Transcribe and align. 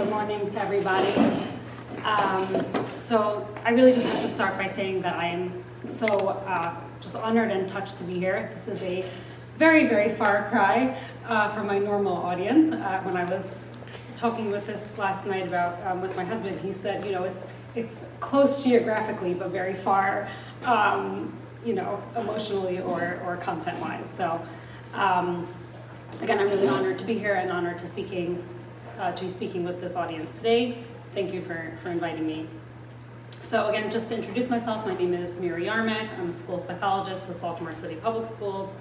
Good 0.00 0.08
morning 0.08 0.50
to 0.50 0.62
everybody. 0.62 1.12
Um, 2.06 2.64
so 2.98 3.46
I 3.66 3.72
really 3.72 3.92
just 3.92 4.08
have 4.10 4.22
to 4.22 4.28
start 4.28 4.56
by 4.56 4.66
saying 4.66 5.02
that 5.02 5.14
I 5.14 5.26
am 5.26 5.62
so 5.86 6.06
uh, 6.06 6.74
just 7.02 7.16
honored 7.16 7.50
and 7.50 7.68
touched 7.68 7.98
to 7.98 8.04
be 8.04 8.14
here. 8.14 8.48
This 8.50 8.66
is 8.66 8.80
a 8.80 9.04
very, 9.58 9.86
very 9.86 10.08
far 10.14 10.48
cry 10.48 10.98
uh, 11.26 11.50
from 11.50 11.66
my 11.66 11.78
normal 11.78 12.14
audience. 12.14 12.72
Uh, 12.72 13.02
when 13.02 13.14
I 13.14 13.24
was 13.24 13.54
talking 14.16 14.50
with 14.50 14.66
this 14.66 14.90
last 14.96 15.26
night 15.26 15.46
about 15.46 15.86
um, 15.86 16.00
with 16.00 16.16
my 16.16 16.24
husband, 16.24 16.58
he 16.60 16.72
said, 16.72 17.04
you 17.04 17.12
know, 17.12 17.24
it's 17.24 17.44
it's 17.74 18.00
close 18.20 18.64
geographically, 18.64 19.34
but 19.34 19.50
very 19.50 19.74
far, 19.74 20.30
um, 20.64 21.30
you 21.62 21.74
know, 21.74 22.02
emotionally 22.16 22.80
or 22.80 23.20
or 23.26 23.36
content-wise. 23.36 24.08
So. 24.08 24.40
Um, 24.94 25.46
again, 26.22 26.40
I'm 26.40 26.48
really 26.48 26.68
honored 26.68 26.98
to 26.98 27.04
be 27.04 27.16
here 27.16 27.34
and 27.34 27.52
honored 27.52 27.78
to 27.78 27.86
speaking 27.86 28.44
uh, 29.00 29.12
to 29.12 29.22
be 29.22 29.28
speaking 29.28 29.64
with 29.64 29.80
this 29.80 29.94
audience 29.94 30.36
today. 30.36 30.78
Thank 31.14 31.32
you 31.32 31.40
for, 31.40 31.72
for 31.82 31.88
inviting 31.88 32.26
me. 32.26 32.46
So 33.40 33.68
again, 33.68 33.90
just 33.90 34.08
to 34.08 34.16
introduce 34.16 34.48
myself, 34.48 34.86
my 34.86 34.94
name 34.94 35.14
is 35.14 35.40
Miri 35.40 35.64
Yarmek. 35.64 36.16
I'm 36.18 36.30
a 36.30 36.34
school 36.34 36.58
psychologist 36.58 37.26
with 37.26 37.40
Baltimore 37.40 37.72
City 37.72 37.96
Public 37.96 38.26
Schools. 38.26 38.76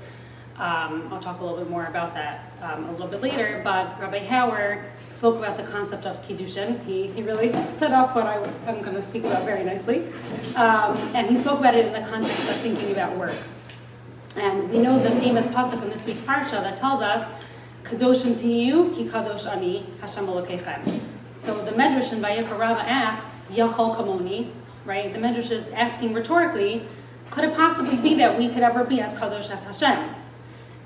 Um, 0.57 1.07
I'll 1.09 1.21
talk 1.21 1.39
a 1.39 1.43
little 1.43 1.57
bit 1.57 1.69
more 1.69 1.85
about 1.85 2.13
that 2.15 2.51
um, 2.61 2.89
a 2.89 2.91
little 2.91 3.07
bit 3.07 3.21
later, 3.21 3.61
but 3.63 3.97
Rabbi 3.99 4.27
Hauer 4.27 4.83
spoke 5.07 5.37
about 5.37 5.55
the 5.55 5.63
concept 5.63 6.05
of 6.05 6.21
Kiddushin. 6.21 6.83
He, 6.83 7.07
he 7.07 7.23
really 7.23 7.51
set 7.77 7.93
up 7.93 8.13
what 8.13 8.25
I, 8.25 8.43
am 8.67 8.81
going 8.81 8.95
to 8.95 9.01
speak 9.01 9.23
about 9.23 9.45
very 9.45 9.63
nicely. 9.63 10.03
Um, 10.57 10.97
and 11.15 11.27
he 11.27 11.38
spoke 11.38 11.59
about 11.59 11.75
it 11.75 11.85
in 11.85 11.93
the 11.93 12.07
context 12.07 12.49
of 12.49 12.57
thinking 12.57 12.91
about 12.91 13.15
work. 13.15 13.38
And 14.35 14.69
we 14.69 14.79
know 14.79 14.99
the 14.99 15.11
famous 15.11 15.45
pasuk 15.45 15.81
in 15.81 15.89
this 15.89 16.05
week's 16.05 16.21
parsha 16.21 16.61
that 16.61 16.75
tells 16.75 17.01
us, 17.01 17.25
"Kadoshim 17.83 18.35
tiyu 18.35 18.93
ki 18.95 19.05
kadosh 19.05 19.47
ani 19.51 19.85
Hashem 20.01 20.25
Elokeichem." 20.27 20.99
So 21.33 21.61
the 21.63 21.71
Medrash 21.71 22.11
in 22.11 22.21
Vayikra 22.21 22.57
Rabbah 22.57 22.81
asks, 22.81 23.35
"Yachol 23.52 23.95
kamoni," 23.95 24.49
right? 24.85 25.11
The 25.13 25.19
Medrash 25.19 25.52
is 25.52 25.67
asking 25.69 26.13
rhetorically, 26.13 26.83
could 27.31 27.44
it 27.44 27.55
possibly 27.55 27.97
be 27.97 28.16
that 28.16 28.38
we 28.38 28.50
could 28.50 28.63
ever 28.63 28.83
be 28.83 29.00
as 29.02 29.13
kadosh 29.13 29.50
as 29.50 29.63
Hashem? 29.63 30.16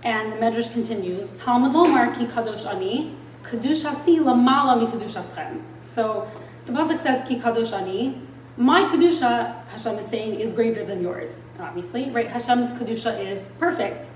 And 0.03 0.31
the 0.31 0.35
Medrash 0.35 0.71
continues, 0.71 1.29
"Talmud 1.39 1.73
lomar 1.73 2.17
ki 2.17 2.25
kadosh 2.25 2.65
ani, 2.65 3.15
kadosh 3.43 3.83
hasi 3.83 4.19
lamala 4.19 4.79
mi 4.79 4.85
kadosh 4.87 5.15
aschem." 5.15 5.61
So 5.81 6.27
the 6.65 6.73
pasuk 6.73 6.99
says 6.99 7.27
ki 7.27 7.39
kadosh 7.39 7.73
ani, 7.73 8.21
my 8.55 8.83
Kedusha, 8.83 9.65
Hashem 9.69 9.97
is 9.97 10.05
saying, 10.05 10.39
is 10.39 10.53
greater 10.53 10.85
than 10.85 11.01
yours, 11.01 11.41
obviously, 11.59 12.11
right? 12.11 12.27
Hashem's 12.27 12.69
Kedusha 12.69 13.19
is 13.19 13.41
perfect. 13.57 14.09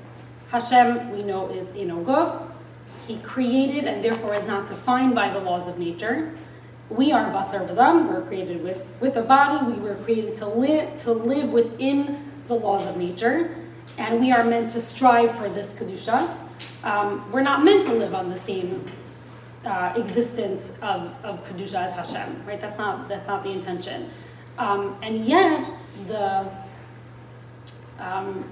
Hashem, 0.51 1.09
we 1.11 1.23
know, 1.23 1.49
is 1.49 1.69
Enogov. 1.69 2.46
He 3.07 3.17
created 3.19 3.85
and 3.85 4.03
therefore 4.03 4.35
is 4.35 4.45
not 4.45 4.67
defined 4.67 5.15
by 5.15 5.29
the 5.29 5.39
laws 5.39 5.69
of 5.69 5.79
nature. 5.79 6.37
We 6.89 7.13
are 7.13 7.31
Basar 7.31 7.67
V'dam, 7.67 8.07
we're 8.07 8.21
created 8.21 8.61
with, 8.63 8.85
with 8.99 9.15
a 9.15 9.21
body, 9.21 9.65
we 9.65 9.79
were 9.79 9.95
created 9.95 10.35
to 10.37 10.47
live, 10.47 10.97
to 11.03 11.13
live 11.13 11.49
within 11.49 12.31
the 12.47 12.53
laws 12.53 12.85
of 12.85 12.97
nature, 12.97 13.55
and 13.97 14.19
we 14.19 14.31
are 14.31 14.43
meant 14.43 14.71
to 14.71 14.79
strive 14.79 15.37
for 15.37 15.49
this 15.49 15.69
Kedusha. 15.69 16.33
Um, 16.83 17.29
we're 17.31 17.41
not 17.41 17.63
meant 17.63 17.83
to 17.83 17.93
live 17.93 18.13
on 18.13 18.29
the 18.29 18.37
same 18.37 18.85
uh, 19.65 19.93
existence 19.97 20.71
of, 20.81 21.13
of 21.23 21.45
Kedusha 21.47 21.75
as 21.75 21.93
Hashem, 21.93 22.45
right? 22.45 22.59
That's 22.59 22.77
not, 22.77 23.07
that's 23.09 23.27
not 23.27 23.43
the 23.43 23.51
intention. 23.51 24.09
Um, 24.57 24.97
and 25.01 25.25
yet, 25.25 25.69
the, 26.07 26.49
um, 27.99 28.49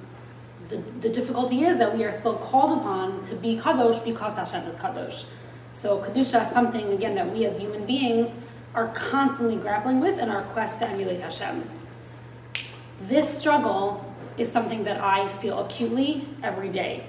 the, 0.70 0.78
the 1.02 1.10
difficulty 1.10 1.64
is 1.64 1.78
that 1.78 1.96
we 1.96 2.04
are 2.04 2.12
still 2.12 2.36
called 2.36 2.78
upon 2.78 3.22
to 3.24 3.36
be 3.36 3.58
kadosh 3.58 4.04
because 4.04 4.36
Hashem 4.36 4.68
is 4.68 4.76
kadosh. 4.76 5.26
So 5.72 6.00
kedusha 6.00 6.42
is 6.42 6.50
something 6.50 6.92
again 6.94 7.16
that 7.16 7.32
we 7.32 7.46
as 7.46 7.60
human 7.60 7.86
beings 7.86 8.30
are 8.74 8.88
constantly 8.90 9.56
grappling 9.56 10.00
with 10.00 10.20
in 10.20 10.30
our 10.30 10.44
quest 10.44 10.80
to 10.80 10.88
emulate 10.88 11.22
Hashem. 11.22 11.70
This 13.02 13.38
struggle 13.38 14.14
is 14.38 14.52
something 14.52 14.84
that 14.84 15.00
I 15.02 15.28
feel 15.28 15.60
acutely 15.60 16.28
every 16.44 16.70
day. 16.70 17.06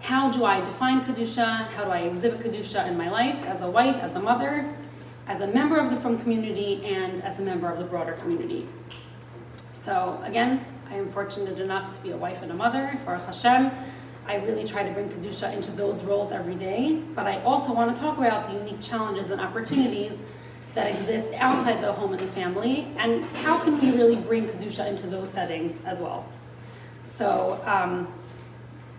How 0.00 0.30
do 0.30 0.44
I 0.44 0.60
define 0.60 1.00
kedusha? 1.00 1.68
How 1.68 1.84
do 1.84 1.90
I 1.90 2.00
exhibit 2.00 2.40
kedusha 2.40 2.86
in 2.88 2.96
my 2.96 3.08
life 3.08 3.44
as 3.46 3.62
a 3.62 3.70
wife, 3.70 3.96
as 3.96 4.12
a 4.12 4.20
mother? 4.20 4.68
as 5.26 5.40
a 5.40 5.46
member 5.48 5.78
of 5.78 5.90
the 5.90 5.96
Frum 5.96 6.18
community 6.18 6.84
and 6.84 7.22
as 7.24 7.38
a 7.38 7.42
member 7.42 7.70
of 7.70 7.78
the 7.78 7.84
broader 7.84 8.12
community. 8.12 8.66
So 9.72 10.20
again, 10.24 10.64
I 10.90 10.94
am 10.94 11.08
fortunate 11.08 11.58
enough 11.58 11.90
to 11.96 12.02
be 12.02 12.10
a 12.10 12.16
wife 12.16 12.42
and 12.42 12.50
a 12.50 12.54
mother, 12.54 12.98
Baruch 13.04 13.26
Hashem. 13.26 13.70
I 14.28 14.36
really 14.36 14.64
try 14.64 14.82
to 14.82 14.90
bring 14.92 15.08
Kedusha 15.08 15.52
into 15.52 15.70
those 15.72 16.02
roles 16.02 16.32
every 16.32 16.54
day, 16.54 17.00
but 17.14 17.26
I 17.26 17.42
also 17.42 17.72
want 17.72 17.94
to 17.94 18.00
talk 18.00 18.18
about 18.18 18.46
the 18.46 18.54
unique 18.54 18.80
challenges 18.80 19.30
and 19.30 19.40
opportunities 19.40 20.18
that 20.74 20.88
exist 20.88 21.28
outside 21.36 21.82
the 21.82 21.92
home 21.92 22.12
and 22.12 22.20
the 22.20 22.26
family, 22.26 22.88
and 22.98 23.24
how 23.44 23.58
can 23.58 23.80
we 23.80 23.90
really 23.92 24.16
bring 24.16 24.46
Kedusha 24.46 24.86
into 24.86 25.06
those 25.06 25.30
settings 25.30 25.78
as 25.84 26.00
well. 26.00 26.26
So, 27.02 27.60
um, 27.64 28.12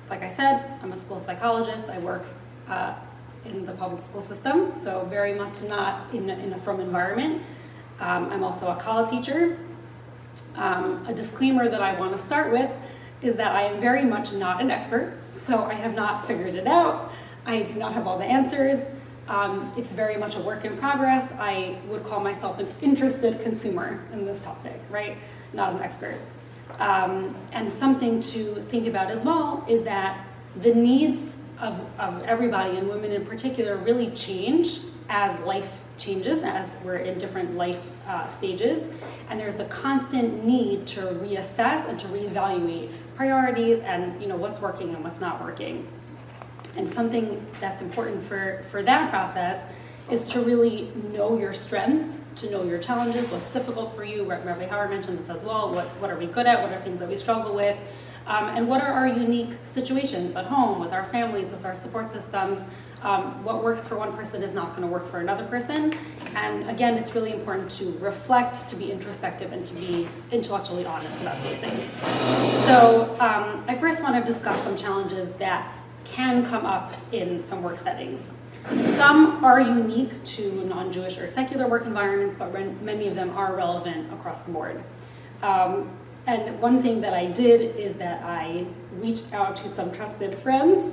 like 0.09 0.23
I 0.23 0.29
said, 0.29 0.65
I'm 0.81 0.91
a 0.91 0.95
school 0.95 1.19
psychologist. 1.19 1.87
I 1.89 1.99
work 1.99 2.25
uh, 2.67 2.95
in 3.45 3.65
the 3.65 3.73
public 3.73 4.01
school 4.01 4.21
system, 4.21 4.73
so 4.75 5.05
very 5.09 5.33
much 5.33 5.61
not 5.63 6.13
in 6.13 6.29
a, 6.29 6.33
in 6.33 6.53
a 6.53 6.57
frum 6.57 6.79
environment. 6.79 7.41
Um, 7.99 8.29
I'm 8.31 8.43
also 8.43 8.67
a 8.67 8.75
college 8.75 9.09
teacher. 9.09 9.57
Um, 10.55 11.05
a 11.07 11.13
disclaimer 11.13 11.69
that 11.69 11.81
I 11.81 11.97
want 11.99 12.11
to 12.11 12.17
start 12.17 12.51
with 12.51 12.69
is 13.21 13.35
that 13.37 13.51
I 13.51 13.63
am 13.63 13.79
very 13.79 14.03
much 14.03 14.31
not 14.31 14.61
an 14.61 14.69
expert, 14.71 15.17
so 15.33 15.63
I 15.65 15.73
have 15.73 15.95
not 15.95 16.27
figured 16.27 16.55
it 16.55 16.67
out. 16.67 17.11
I 17.45 17.63
do 17.63 17.75
not 17.75 17.93
have 17.93 18.07
all 18.07 18.17
the 18.17 18.25
answers. 18.25 18.85
Um, 19.27 19.73
it's 19.75 19.91
very 19.91 20.17
much 20.17 20.35
a 20.35 20.39
work 20.39 20.63
in 20.63 20.77
progress. 20.77 21.29
I 21.33 21.77
would 21.87 22.03
call 22.03 22.19
myself 22.19 22.59
an 22.59 22.67
interested 22.81 23.39
consumer 23.41 23.99
in 24.13 24.25
this 24.25 24.41
topic, 24.41 24.79
right? 24.89 25.17
Not 25.53 25.73
an 25.73 25.81
expert. 25.81 26.19
Um, 26.79 27.35
and 27.51 27.71
something 27.71 28.21
to 28.21 28.55
think 28.63 28.87
about 28.87 29.09
as 29.09 29.23
well 29.23 29.65
is 29.67 29.83
that 29.83 30.25
the 30.61 30.73
needs 30.73 31.33
of, 31.59 31.79
of 31.99 32.21
everybody 32.23 32.77
and 32.77 32.87
women 32.87 33.11
in 33.11 33.25
particular 33.25 33.77
really 33.77 34.11
change 34.11 34.79
as 35.09 35.39
life 35.41 35.79
changes, 35.97 36.39
as 36.39 36.77
we're 36.83 36.97
in 36.97 37.17
different 37.17 37.55
life 37.55 37.89
uh, 38.07 38.27
stages. 38.27 38.87
And 39.29 39.39
there's 39.39 39.59
a 39.59 39.65
constant 39.65 40.45
need 40.45 40.87
to 40.87 41.01
reassess 41.01 41.87
and 41.87 41.99
to 41.99 42.07
reevaluate 42.07 42.91
priorities 43.15 43.79
and 43.79 44.21
you 44.21 44.27
know 44.27 44.37
what's 44.37 44.61
working 44.61 44.93
and 44.93 45.03
what's 45.03 45.19
not 45.19 45.43
working. 45.43 45.87
And 46.75 46.89
something 46.89 47.45
that's 47.59 47.81
important 47.81 48.23
for, 48.23 48.63
for 48.69 48.83
that 48.83 49.09
process 49.09 49.59
is 50.11 50.29
to 50.29 50.41
really 50.41 50.91
know 51.11 51.37
your 51.37 51.53
strengths, 51.53 52.19
to 52.35 52.49
know 52.51 52.63
your 52.63 52.77
challenges, 52.77 53.25
what's 53.31 53.51
difficult 53.51 53.95
for 53.95 54.03
you. 54.03 54.23
Rabbi 54.23 54.67
Hauer 54.67 54.89
mentioned 54.89 55.17
this 55.17 55.29
as 55.29 55.43
well. 55.43 55.73
What, 55.73 55.87
what 55.99 56.11
are 56.11 56.17
we 56.17 56.27
good 56.27 56.45
at? 56.45 56.61
What 56.61 56.71
are 56.71 56.79
things 56.79 56.99
that 56.99 57.09
we 57.09 57.17
struggle 57.17 57.53
with? 57.55 57.77
Um, 58.27 58.49
and 58.55 58.67
what 58.67 58.81
are 58.81 58.91
our 58.91 59.07
unique 59.07 59.57
situations 59.63 60.35
at 60.35 60.45
home, 60.45 60.79
with 60.79 60.91
our 60.91 61.05
families, 61.05 61.51
with 61.51 61.65
our 61.65 61.73
support 61.73 62.09
systems? 62.09 62.63
Um, 63.03 63.43
what 63.43 63.63
works 63.63 63.87
for 63.87 63.95
one 63.95 64.11
person 64.13 64.41
is 64.41 64.53
not 64.53 64.71
going 64.71 64.81
to 64.81 64.87
work 64.87 65.07
for 65.07 65.19
another 65.19 65.45
person. 65.45 65.95
And 66.35 66.69
again, 66.69 66.97
it's 66.97 67.13
really 67.13 67.31
important 67.31 67.69
to 67.71 67.91
reflect, 67.99 68.67
to 68.69 68.75
be 68.75 68.91
introspective, 68.91 69.51
and 69.51 69.65
to 69.67 69.73
be 69.75 70.07
intellectually 70.31 70.85
honest 70.85 71.19
about 71.21 71.41
those 71.43 71.57
things. 71.57 71.91
So 72.65 73.15
um, 73.19 73.63
I 73.67 73.75
first 73.75 74.01
want 74.01 74.15
to 74.15 74.31
discuss 74.31 74.61
some 74.63 74.75
challenges 74.75 75.29
that 75.37 75.71
can 76.05 76.45
come 76.45 76.65
up 76.65 76.95
in 77.11 77.41
some 77.41 77.61
work 77.61 77.77
settings. 77.77 78.23
Some 78.67 79.45
are 79.45 79.61
unique 79.61 80.23
to 80.23 80.65
non-Jewish 80.65 81.17
or 81.17 81.27
secular 81.27 81.67
work 81.67 81.85
environments, 81.85 82.35
but 82.37 82.51
many 82.81 83.07
of 83.07 83.15
them 83.15 83.29
are 83.37 83.55
relevant 83.55 84.11
across 84.11 84.41
the 84.41 84.51
board. 84.51 84.83
Um, 85.41 85.89
and 86.25 86.59
one 86.59 86.81
thing 86.81 86.99
that 87.01 87.13
I 87.13 87.27
did 87.27 87.77
is 87.77 87.95
that 87.97 88.21
I 88.23 88.65
reached 88.97 89.33
out 89.33 89.55
to 89.57 89.69
some 89.69 89.91
trusted 89.91 90.37
friends 90.39 90.91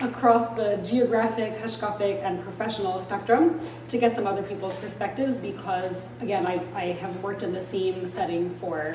across 0.00 0.48
the 0.56 0.76
geographic, 0.82 1.54
hashkafic, 1.54 2.22
and 2.22 2.42
professional 2.42 2.98
spectrum 2.98 3.58
to 3.88 3.96
get 3.96 4.14
some 4.14 4.26
other 4.26 4.42
people's 4.42 4.76
perspectives 4.76 5.36
because, 5.36 5.96
again, 6.20 6.46
I, 6.46 6.60
I 6.74 6.84
have 6.92 7.22
worked 7.22 7.42
in 7.42 7.52
the 7.52 7.62
same 7.62 8.06
setting 8.06 8.50
for 8.56 8.94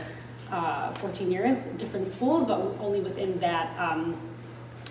uh, 0.52 0.94
14 0.96 1.32
years, 1.32 1.56
different 1.78 2.08
schools, 2.08 2.46
but 2.46 2.60
only 2.80 3.00
within 3.00 3.40
that, 3.40 3.76
um, 3.80 4.16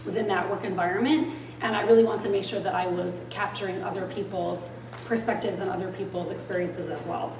within 0.04 0.26
that 0.28 0.50
work 0.50 0.64
environment. 0.64 1.32
And 1.60 1.76
I 1.76 1.82
really 1.82 2.04
want 2.04 2.22
to 2.22 2.28
make 2.28 2.44
sure 2.44 2.60
that 2.60 2.74
I 2.74 2.86
was 2.86 3.12
capturing 3.28 3.82
other 3.84 4.06
people's 4.06 4.68
perspectives 5.04 5.60
and 5.60 5.70
other 5.70 5.92
people's 5.92 6.30
experiences 6.30 6.88
as 6.88 7.06
well. 7.06 7.36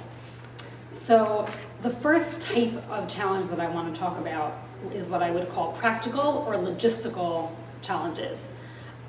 So 0.93 1.47
the 1.81 1.89
first 1.89 2.39
type 2.39 2.73
of 2.89 3.07
challenge 3.07 3.47
that 3.47 3.59
I 3.59 3.67
want 3.69 3.93
to 3.93 3.99
talk 3.99 4.17
about 4.17 4.57
is 4.93 5.09
what 5.09 5.23
I 5.23 5.31
would 5.31 5.49
call 5.49 5.73
practical 5.73 6.45
or 6.47 6.53
logistical 6.53 7.51
challenges. 7.81 8.51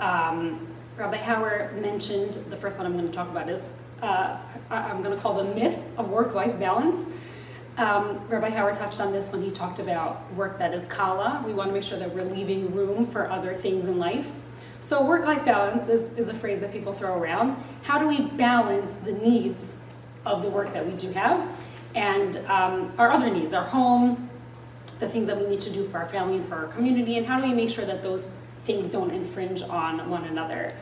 Um, 0.02 0.66
Rabbi 0.96 1.16
Hauer 1.16 1.80
mentioned, 1.80 2.34
the 2.50 2.56
first 2.56 2.76
one 2.76 2.86
I'm 2.86 2.94
going 2.94 3.06
to 3.06 3.12
talk 3.12 3.30
about 3.30 3.48
is, 3.48 3.62
uh, 4.02 4.36
I'm 4.68 5.00
going 5.00 5.14
to 5.14 5.22
call 5.22 5.34
the 5.34 5.54
myth 5.54 5.78
of 5.96 6.10
work-life 6.10 6.58
balance. 6.58 7.06
Um, 7.78 8.20
Rabbi 8.28 8.50
Hauer 8.50 8.76
touched 8.76 9.00
on 9.00 9.12
this 9.12 9.30
when 9.30 9.42
he 9.42 9.50
talked 9.52 9.78
about 9.78 10.30
work 10.34 10.58
that 10.58 10.74
is 10.74 10.82
kala. 10.88 11.42
We 11.46 11.54
want 11.54 11.68
to 11.68 11.72
make 11.72 11.84
sure 11.84 12.00
that 12.00 12.12
we're 12.12 12.24
leaving 12.24 12.74
room 12.74 13.06
for 13.06 13.30
other 13.30 13.54
things 13.54 13.84
in 13.84 13.96
life. 13.98 14.26
So 14.80 15.06
work-life 15.06 15.44
balance 15.44 15.88
is, 15.88 16.12
is 16.18 16.26
a 16.26 16.34
phrase 16.34 16.58
that 16.60 16.72
people 16.72 16.92
throw 16.92 17.16
around. 17.16 17.56
How 17.82 18.00
do 18.00 18.08
we 18.08 18.22
balance 18.22 18.90
the 19.04 19.12
needs 19.12 19.72
of 20.26 20.42
the 20.42 20.50
work 20.50 20.72
that 20.72 20.84
we 20.84 20.94
do 20.94 21.12
have 21.12 21.48
and 21.94 22.38
um, 22.48 22.92
our 22.98 23.12
other 23.12 23.30
needs, 23.30 23.52
our 23.52 23.64
home, 23.64 24.28
the 24.98 25.08
things 25.08 25.28
that 25.28 25.40
we 25.40 25.46
need 25.46 25.60
to 25.60 25.70
do 25.70 25.84
for 25.84 25.98
our 25.98 26.08
family 26.08 26.38
and 26.38 26.46
for 26.46 26.56
our 26.56 26.66
community, 26.66 27.18
and 27.18 27.26
how 27.26 27.40
do 27.40 27.46
we 27.46 27.54
make 27.54 27.70
sure 27.70 27.84
that 27.84 28.02
those 28.02 28.28
things 28.64 28.86
don't 28.86 29.10
infringe 29.10 29.62
on 29.62 30.08
one 30.08 30.24
another? 30.24 30.74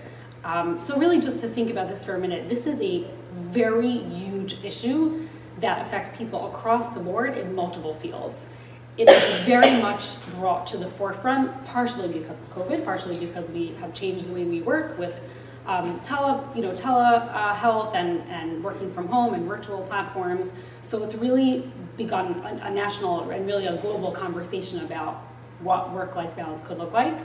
Um, 0.44 0.81
so 0.81 0.97
really 0.97 1.21
just 1.21 1.41
to 1.41 1.49
think 1.49 1.71
about 1.71 1.88
this 1.88 2.05
for 2.05 2.15
a 2.15 2.19
minute, 2.19 2.49
this 2.49 2.67
is 2.67 2.81
a 2.81 3.05
very 3.32 3.99
huge 3.99 4.62
issue 4.65 5.29
that 5.59 5.82
affects 5.82 6.17
people 6.17 6.47
across 6.49 6.88
the 6.91 7.00
board 7.00 7.37
in 7.37 7.55
multiple 7.55 7.93
fields. 7.93 8.49
It 8.97 9.09
is 9.09 9.23
very 9.47 9.81
much 9.81 10.21
brought 10.32 10.67
to 10.69 10.77
the 10.77 10.88
forefront, 10.88 11.65
partially 11.67 12.09
because 12.09 12.41
of 12.41 12.50
COVID, 12.50 12.85
partially 12.85 13.19
because 13.19 13.50
we 13.50 13.69
have 13.81 13.94
changed 13.94 14.29
the 14.29 14.35
way 14.35 14.44
we 14.44 14.62
work 14.62 14.99
with 14.99 15.23
um, 15.67 16.00
tele, 16.00 16.43
you 16.55 16.62
know, 16.62 16.73
telehealth 16.73 17.94
uh, 17.94 17.97
and, 17.97 18.23
and 18.29 18.65
working 18.65 18.93
from 18.93 19.06
home 19.09 19.35
and 19.35 19.47
virtual 19.47 19.82
platforms. 19.82 20.53
So 20.81 21.03
it's 21.03 21.15
really 21.15 21.71
begun 21.97 22.41
a, 22.44 22.67
a 22.67 22.71
national 22.71 23.31
and 23.31 23.47
really 23.47 23.67
a 23.67 23.77
global 23.77 24.11
conversation 24.11 24.81
about 24.81 25.23
what 25.61 25.93
work-life 25.93 26.35
balance 26.35 26.62
could 26.62 26.79
look 26.79 26.93
like. 26.93 27.19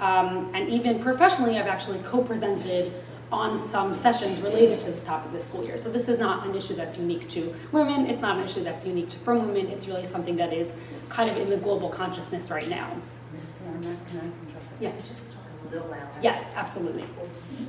Um, 0.00 0.50
and 0.54 0.68
even 0.68 0.98
professionally, 1.00 1.58
I've 1.58 1.66
actually 1.66 1.98
co-presented 2.00 2.92
on 3.30 3.56
some 3.56 3.94
sessions 3.94 4.40
related 4.40 4.80
to 4.80 4.90
this 4.90 5.04
topic 5.04 5.30
this 5.32 5.46
school 5.46 5.64
year. 5.64 5.78
So 5.78 5.88
this 5.88 6.08
is 6.08 6.18
not 6.18 6.46
an 6.46 6.56
issue 6.56 6.74
that's 6.74 6.98
unique 6.98 7.28
to 7.28 7.54
women. 7.70 8.06
It's 8.06 8.20
not 8.20 8.38
an 8.38 8.44
issue 8.44 8.64
that's 8.64 8.86
unique 8.86 9.08
to 9.10 9.18
from 9.18 9.46
women. 9.46 9.70
It's 9.70 9.86
really 9.86 10.04
something 10.04 10.36
that 10.36 10.52
is 10.52 10.72
kind 11.08 11.30
of 11.30 11.36
in 11.36 11.48
the 11.48 11.56
global 11.56 11.88
consciousness 11.88 12.50
right 12.50 12.68
now. 12.68 12.90
Ms. 13.34 13.62
Norma, 13.64 13.80
can 13.82 14.18
I 14.18 14.48
interrupt? 14.48 14.80
Yeah. 14.80 14.92
Just 15.06 15.30
talk 15.32 15.42
a 15.64 15.74
little 15.74 15.88
louder. 15.88 16.08
Yes, 16.22 16.50
absolutely. 16.56 17.04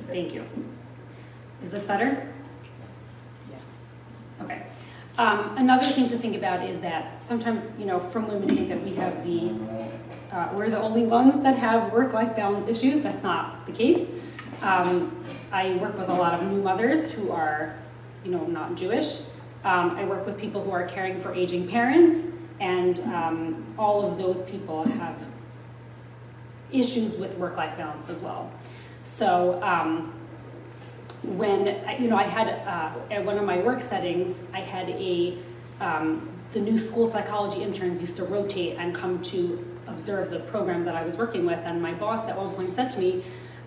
Thank 0.08 0.34
you. 0.34 0.44
Is 1.62 1.70
this 1.70 1.84
better? 1.84 2.26
Yeah. 3.50 4.44
Okay. 4.44 4.62
Um, 5.18 5.56
another 5.58 5.86
thing 5.86 6.08
to 6.08 6.18
think 6.18 6.34
about 6.34 6.68
is 6.68 6.80
that 6.80 7.22
sometimes, 7.22 7.64
you 7.78 7.84
know, 7.84 8.00
frum 8.00 8.26
women 8.26 8.48
think 8.48 8.68
that 8.68 8.82
we 8.82 8.94
have 8.94 9.24
the, 9.24 9.52
uh, 10.32 10.48
we're 10.54 10.70
the 10.70 10.80
only 10.80 11.04
ones 11.04 11.42
that 11.42 11.56
have 11.58 11.92
work-life 11.92 12.34
balance 12.34 12.66
issues. 12.66 13.02
That's 13.02 13.22
not 13.22 13.66
the 13.66 13.72
case. 13.72 14.08
Um, 14.62 15.24
I 15.52 15.74
work 15.74 15.98
with 15.98 16.08
a 16.08 16.14
lot 16.14 16.34
of 16.34 16.50
new 16.50 16.62
mothers 16.62 17.10
who 17.10 17.30
are, 17.30 17.76
you 18.24 18.30
know, 18.30 18.46
not 18.46 18.74
Jewish. 18.74 19.20
Um, 19.64 19.90
I 19.96 20.04
work 20.04 20.24
with 20.24 20.38
people 20.38 20.62
who 20.62 20.70
are 20.70 20.86
caring 20.86 21.20
for 21.20 21.34
aging 21.34 21.68
parents, 21.68 22.26
and 22.58 22.98
um, 23.00 23.64
all 23.78 24.04
of 24.10 24.16
those 24.16 24.42
people 24.42 24.84
have 24.84 25.16
issues 26.72 27.12
with 27.16 27.36
work-life 27.36 27.76
balance 27.76 28.08
as 28.08 28.22
well. 28.22 28.50
So 29.02 29.62
um, 29.62 30.14
when, 31.22 31.66
you 32.00 32.08
know, 32.08 32.16
I 32.16 32.22
had, 32.22 32.48
uh, 32.48 33.14
at 33.14 33.24
one 33.24 33.36
of 33.36 33.44
my 33.44 33.58
work 33.58 33.82
settings, 33.82 34.36
I 34.54 34.60
had 34.60 34.88
a, 34.88 35.36
um, 35.80 36.28
the 36.52 36.60
new 36.60 36.78
school 36.78 37.06
psychology 37.06 37.62
interns 37.62 38.00
used 38.00 38.16
to 38.16 38.24
rotate 38.24 38.76
and 38.78 38.94
come 38.94 39.22
to 39.22 39.64
observe 39.86 40.30
the 40.30 40.40
program 40.40 40.84
that 40.84 40.94
I 40.94 41.04
was 41.04 41.16
working 41.16 41.46
with, 41.46 41.58
and 41.58 41.80
my 41.80 41.92
boss 41.94 42.28
at 42.28 42.36
one 42.36 42.50
point 42.54 42.74
said 42.74 42.90
to 42.92 43.00
me, 43.00 43.24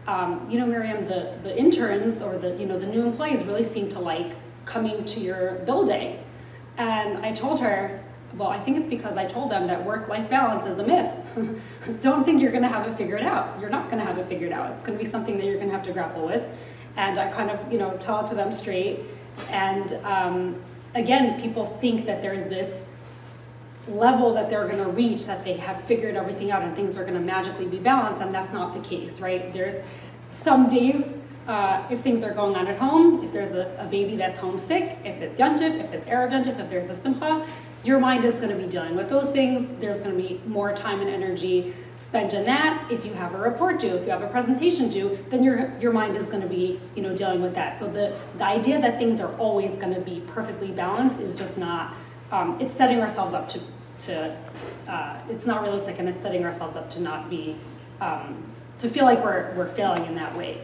um, 0.08 0.48
you 0.50 0.60
know, 0.60 0.68
Miriam, 0.68 1.06
the, 1.06 1.38
the 1.42 1.58
interns 1.58 2.22
or 2.22 2.38
the, 2.38 2.56
you 2.58 2.66
know, 2.66 2.78
the 2.78 2.86
new 2.86 3.04
employees 3.04 3.44
really 3.44 3.64
seem 3.64 3.90
to 3.90 4.00
like 4.00 4.34
coming 4.66 5.04
to 5.06 5.20
your 5.20 5.56
building. 5.66 6.20
And 6.78 7.26
I 7.26 7.32
told 7.32 7.60
her, 7.60 8.04
well, 8.36 8.50
I 8.50 8.60
think 8.60 8.78
it's 8.78 8.88
because 8.88 9.18
I 9.18 9.26
told 9.26 9.50
them 9.50 9.68
that 9.68 9.84
work-life 9.84 10.30
balance 10.30 10.66
is 10.66 10.78
a 10.78 10.86
myth. 10.86 11.12
Don't 12.02 12.24
think 12.24 12.42
you're 12.42 12.52
gonna 12.52 12.68
have 12.68 12.88
it 12.88 12.96
figured 12.98 13.24
out. 13.24 13.60
You're 13.60 13.70
not 13.70 13.90
gonna 13.90 14.04
have 14.04 14.18
it 14.18 14.28
figured 14.28 14.52
out. 14.52 14.72
It's 14.72 14.84
gonna 14.84 14.98
be 14.98 15.06
something 15.06 15.38
that 15.38 15.46
you're 15.46 15.60
gonna 15.60 15.72
have 15.72 15.84
to 15.84 15.94
grapple 15.94 16.26
with. 16.26 16.46
And 16.98 17.18
I 17.18 17.32
kind 17.32 17.50
of, 17.50 17.72
you 17.72 17.80
know, 17.80 17.96
tell 17.98 18.24
it 18.24 18.28
to 18.28 18.36
them 18.36 18.52
straight. 18.52 19.00
And 19.50 19.94
um, 20.04 20.62
again, 20.96 21.40
people 21.40 21.66
think 21.80 22.06
that 22.08 22.22
there's 22.22 22.46
this 22.46 22.84
level 23.88 24.34
that 24.34 24.50
they're 24.50 24.68
going 24.68 24.84
to 24.84 24.90
reach 24.90 25.28
that 25.28 25.44
they 25.44 25.54
have 25.54 25.84
figured 25.84 26.16
everything 26.16 26.50
out 26.50 26.64
and 26.64 26.76
things 26.76 26.98
are 26.98 27.04
going 27.04 27.14
to 27.14 27.20
magically 27.20 27.68
be 27.68 27.78
balanced 27.78 28.20
and 28.20 28.34
that's 28.34 28.52
not 28.52 28.74
the 28.74 28.80
case 28.80 29.22
right? 29.22 29.54
There's 29.54 29.76
some 30.32 30.70
days 30.70 31.06
uh, 31.48 31.86
if 31.92 32.00
things 32.00 32.24
are 32.24 32.34
going 32.34 32.56
on 32.56 32.66
at 32.68 32.80
home 32.80 33.24
if 33.24 33.32
there's 33.32 33.52
a, 33.52 33.78
a 33.78 33.86
baby 33.86 34.16
that's 34.16 34.40
homesick 34.40 34.98
if 35.06 35.22
it's 35.22 35.40
yontif 35.40 35.84
if 35.84 35.94
it's 35.94 36.08
yontif 36.08 36.60
if 36.60 36.68
there's 36.68 36.90
a 36.90 36.96
simcha 36.96 37.46
your 37.86 38.00
mind 38.00 38.26
is 38.26 38.34
going 38.34 38.50
to 38.50 38.56
be 38.56 38.66
dealing 38.66 38.96
with 38.96 39.10
those 39.10 39.30
things. 39.30 39.68
There's 39.80 39.98
going 39.98 40.18
to 40.18 40.22
be 40.22 40.42
more 40.48 40.74
time 40.74 41.02
and 41.02 41.10
energy 41.10 41.74
spent 41.98 42.34
in 42.34 42.46
that. 42.46 42.92
If 42.92 43.06
you 43.06 43.14
have 43.14 43.34
a 43.34 43.38
report 43.38 43.80
due 43.80 43.96
if 43.96 44.06
you 44.06 44.12
have 44.12 44.22
a 44.22 44.28
presentation 44.28 44.90
due 44.90 45.18
then 45.30 45.44
your 45.44 45.72
your 45.80 45.94
mind 45.94 46.18
is 46.18 46.26
going 46.26 46.42
to 46.42 46.48
be 46.48 46.80
you 46.96 47.02
know 47.02 47.16
dealing 47.16 47.42
with 47.42 47.56
that. 47.56 47.78
So 47.78 47.90
the 47.90 48.18
the 48.38 48.46
idea 48.46 48.82
that 48.82 48.98
things 48.98 49.20
are 49.20 49.34
always 49.38 49.74
going 49.74 49.94
to 49.94 50.02
be 50.02 50.22
perfectly 50.28 50.72
balanced 50.72 51.20
is 51.20 51.38
just 51.38 51.58
not 51.58 51.94
um, 52.32 52.60
it's 52.60 52.74
setting 52.74 53.00
ourselves 53.00 53.34
up 53.34 53.48
to 53.50 53.60
to, 54.00 54.36
uh, 54.88 55.18
it's 55.30 55.46
not 55.46 55.62
realistic 55.62 56.00
and 56.00 56.10
it's 56.10 56.22
setting 56.22 56.44
ourselves 56.44 56.76
up 56.76 56.90
to 56.92 57.00
not 57.00 57.30
be, 57.30 57.56
um, 58.02 58.44
to 58.80 58.90
feel 58.90 59.06
like 59.06 59.24
we're, 59.24 59.54
we're 59.56 59.68
failing 59.68 60.06
in 60.06 60.16
that 60.16 60.36
way. 60.36 60.62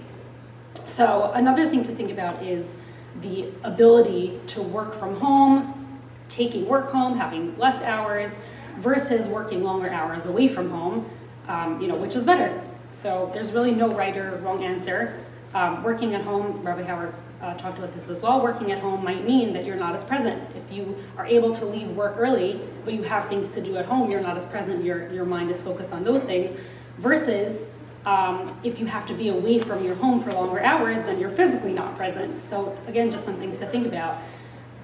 So 0.85 1.31
another 1.33 1.67
thing 1.69 1.83
to 1.83 1.91
think 1.91 2.11
about 2.11 2.43
is 2.43 2.75
the 3.21 3.49
ability 3.63 4.39
to 4.47 4.61
work 4.61 4.93
from 4.93 5.15
home, 5.19 5.99
taking 6.29 6.67
work 6.67 6.91
home, 6.91 7.17
having 7.17 7.57
less 7.57 7.81
hours, 7.83 8.31
versus 8.77 9.27
working 9.27 9.63
longer 9.63 9.89
hours 9.89 10.25
away 10.25 10.47
from 10.47 10.69
home, 10.69 11.09
um, 11.51 11.81
you 11.81 11.87
know, 11.87 11.95
which 11.95 12.15
is 12.15 12.23
better. 12.23 12.49
So 12.91 13.29
there's 13.33 13.51
really 13.51 13.71
no 13.71 13.89
right 13.89 14.15
or 14.15 14.37
wrong 14.37 14.63
answer. 14.63 15.19
Um, 15.53 15.83
working 15.83 16.15
at 16.15 16.21
home, 16.21 16.61
Rabbi 16.63 16.83
Hauer 16.83 17.13
uh, 17.41 17.55
talked 17.55 17.77
about 17.77 17.93
this 17.93 18.07
as 18.07 18.21
well, 18.21 18.41
working 18.41 18.71
at 18.71 18.79
home 18.79 19.03
might 19.03 19.25
mean 19.25 19.51
that 19.53 19.65
you're 19.65 19.75
not 19.75 19.93
as 19.93 20.03
present. 20.03 20.41
If 20.55 20.71
you 20.71 20.95
are 21.17 21.25
able 21.25 21.51
to 21.53 21.65
leave 21.65 21.89
work 21.89 22.15
early, 22.17 22.61
but 22.85 22.93
you 22.93 23.03
have 23.03 23.27
things 23.27 23.49
to 23.49 23.61
do 23.61 23.75
at 23.77 23.85
home, 23.85 24.09
you're 24.09 24.21
not 24.21 24.37
as 24.37 24.45
present, 24.45 24.83
your, 24.83 25.11
your 25.11 25.25
mind 25.25 25.51
is 25.51 25.61
focused 25.61 25.91
on 25.91 26.03
those 26.03 26.23
things, 26.23 26.57
versus 26.99 27.65
um, 28.05 28.57
if 28.63 28.79
you 28.79 28.85
have 28.85 29.05
to 29.07 29.13
be 29.13 29.29
away 29.29 29.59
from 29.59 29.83
your 29.83 29.95
home 29.95 30.19
for 30.19 30.31
longer 30.31 30.61
hours, 30.61 31.01
then 31.03 31.19
you're 31.19 31.31
physically 31.31 31.73
not 31.73 31.97
present. 31.97 32.41
So 32.41 32.77
again, 32.87 33.11
just 33.11 33.25
some 33.25 33.35
things 33.35 33.57
to 33.57 33.65
think 33.65 33.87
about. 33.87 34.17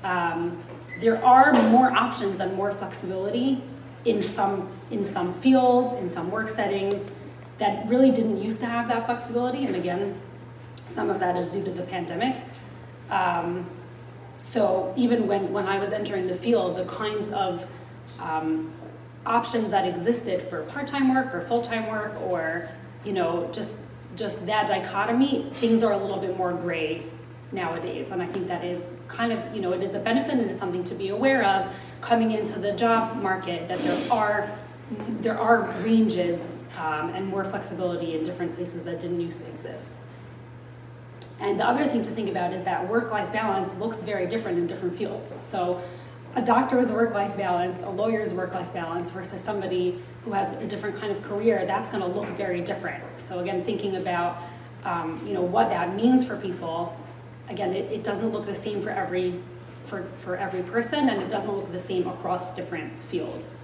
Um, 0.04 0.62
there 1.00 1.24
are 1.24 1.54
more 1.69 1.92
options 1.92 2.40
and 2.40 2.54
more 2.56 2.72
flexibility 2.72 3.62
in 4.06 4.24
some, 4.24 4.70
in 4.92 5.04
some 5.04 5.34
fields, 5.34 5.94
in 6.00 6.10
some 6.10 6.32
work 6.32 6.50
settings, 6.50 7.04
that 7.58 7.88
really 7.88 8.12
didn't 8.12 8.42
used 8.42 8.60
to 8.60 8.66
have 8.66 8.88
that 8.88 9.06
flexibility. 9.06 9.66
And 9.66 9.76
again, 9.76 10.20
some 10.86 11.10
of 11.10 11.20
that 11.20 11.36
is 11.36 11.52
due 11.52 11.64
to 11.64 11.72
the 11.72 11.84
pandemic. 11.84 12.36
Um, 13.10 13.70
so 14.38 14.94
even 14.95 15.28
when, 15.28 15.52
when 15.52 15.68
I 15.68 15.80
was 15.80 15.92
entering 15.92 16.28
the 16.28 16.36
field, 16.36 16.78
the 16.78 16.86
kinds 16.86 17.31
of 17.31 17.66
um, 18.19 18.71
options 19.26 19.71
that 19.71 19.88
existed 19.88 20.42
for 20.42 20.64
part-time 20.64 21.14
work 21.14 21.33
or 21.33 21.42
full-time 21.42 21.88
work 21.88 22.14
or, 22.21 22.69
you 23.04 23.14
know, 23.14 23.50
just, 23.52 23.76
just 24.16 24.45
that 24.45 24.68
dichotomy, 24.68 25.50
things 25.56 25.83
are 25.83 25.92
a 25.92 25.98
little 25.98 26.19
bit 26.19 26.38
more 26.38 26.54
gray 26.54 27.04
nowadays. 27.52 28.10
And 28.10 28.21
I 28.21 28.28
think 28.28 28.48
that 28.48 28.64
is 28.64 28.83
kind 29.07 29.31
of, 29.31 29.56
you 29.56 29.62
know, 29.62 29.74
it 29.74 29.81
is 29.81 29.94
a 29.94 30.00
benefit 30.00 30.33
and 30.33 30.50
it's 30.50 30.60
something 30.60 30.83
to 30.86 30.95
be 30.95 31.10
aware 31.10 31.44
of 31.44 31.74
coming 32.01 32.31
into 32.31 32.59
the 32.59 32.73
job 32.73 33.21
market 33.21 33.68
that 33.68 33.80
there 33.80 34.11
are, 34.11 34.51
there 35.21 35.39
are 35.39 35.63
ranges 35.83 36.54
um, 36.77 37.09
and 37.09 37.27
more 37.27 37.44
flexibility 37.44 38.16
in 38.16 38.23
different 38.23 38.56
places 38.56 38.83
that 38.83 38.99
didn't 38.99 39.21
used 39.21 39.42
to 39.42 39.47
exist. 39.47 40.01
And 41.39 41.59
the 41.59 41.68
other 41.68 41.85
thing 41.87 42.01
to 42.04 42.11
think 42.11 42.30
about 42.30 42.54
is 42.54 42.63
that 42.63 42.87
work-life 42.87 43.31
balance 43.31 43.73
looks 43.75 44.01
very 44.01 44.25
different 44.25 44.57
in 44.57 44.68
different 44.68 44.97
fields. 44.97 45.35
So 45.39 45.81
a 46.35 46.42
doctor's 46.42 46.89
work-life 46.89 47.37
balance, 47.37 47.81
a 47.83 47.89
lawyer's 47.89 48.33
work-life 48.33 48.73
balance 48.73 49.11
versus 49.11 49.42
somebody 49.42 49.99
who 50.23 50.33
has 50.33 50.56
a 50.59 50.68
different 50.68 50.97
kind 50.97 51.11
of 51.11 51.21
career, 51.23 51.66
that's 51.66 51.89
gonna 51.89 52.07
look 52.07 52.27
very 52.30 52.61
different. 52.61 53.04
So 53.19 53.39
again, 53.39 53.63
thinking 53.63 53.95
about 53.95 54.42
um, 54.83 55.21
you 55.27 55.33
know, 55.33 55.42
what 55.42 55.69
that 55.69 55.95
means 55.95 56.25
for 56.25 56.37
people, 56.37 56.95
again, 57.49 57.73
it, 57.73 57.92
it 57.92 58.04
doesn't 58.04 58.30
look 58.30 58.45
the 58.45 58.56
same 58.56 58.81
for 58.81 58.89
every, 58.89 59.39
for, 59.88 60.04
for 60.20 60.36
every 60.36 60.62
person 60.62 61.10
and 61.10 61.22
it 61.22 61.30
doesn't 61.30 61.52
look 61.52 61.72
the 61.72 61.80
same 61.80 62.08
across 62.08 62.54
different 62.54 63.02
fields. 63.04 63.56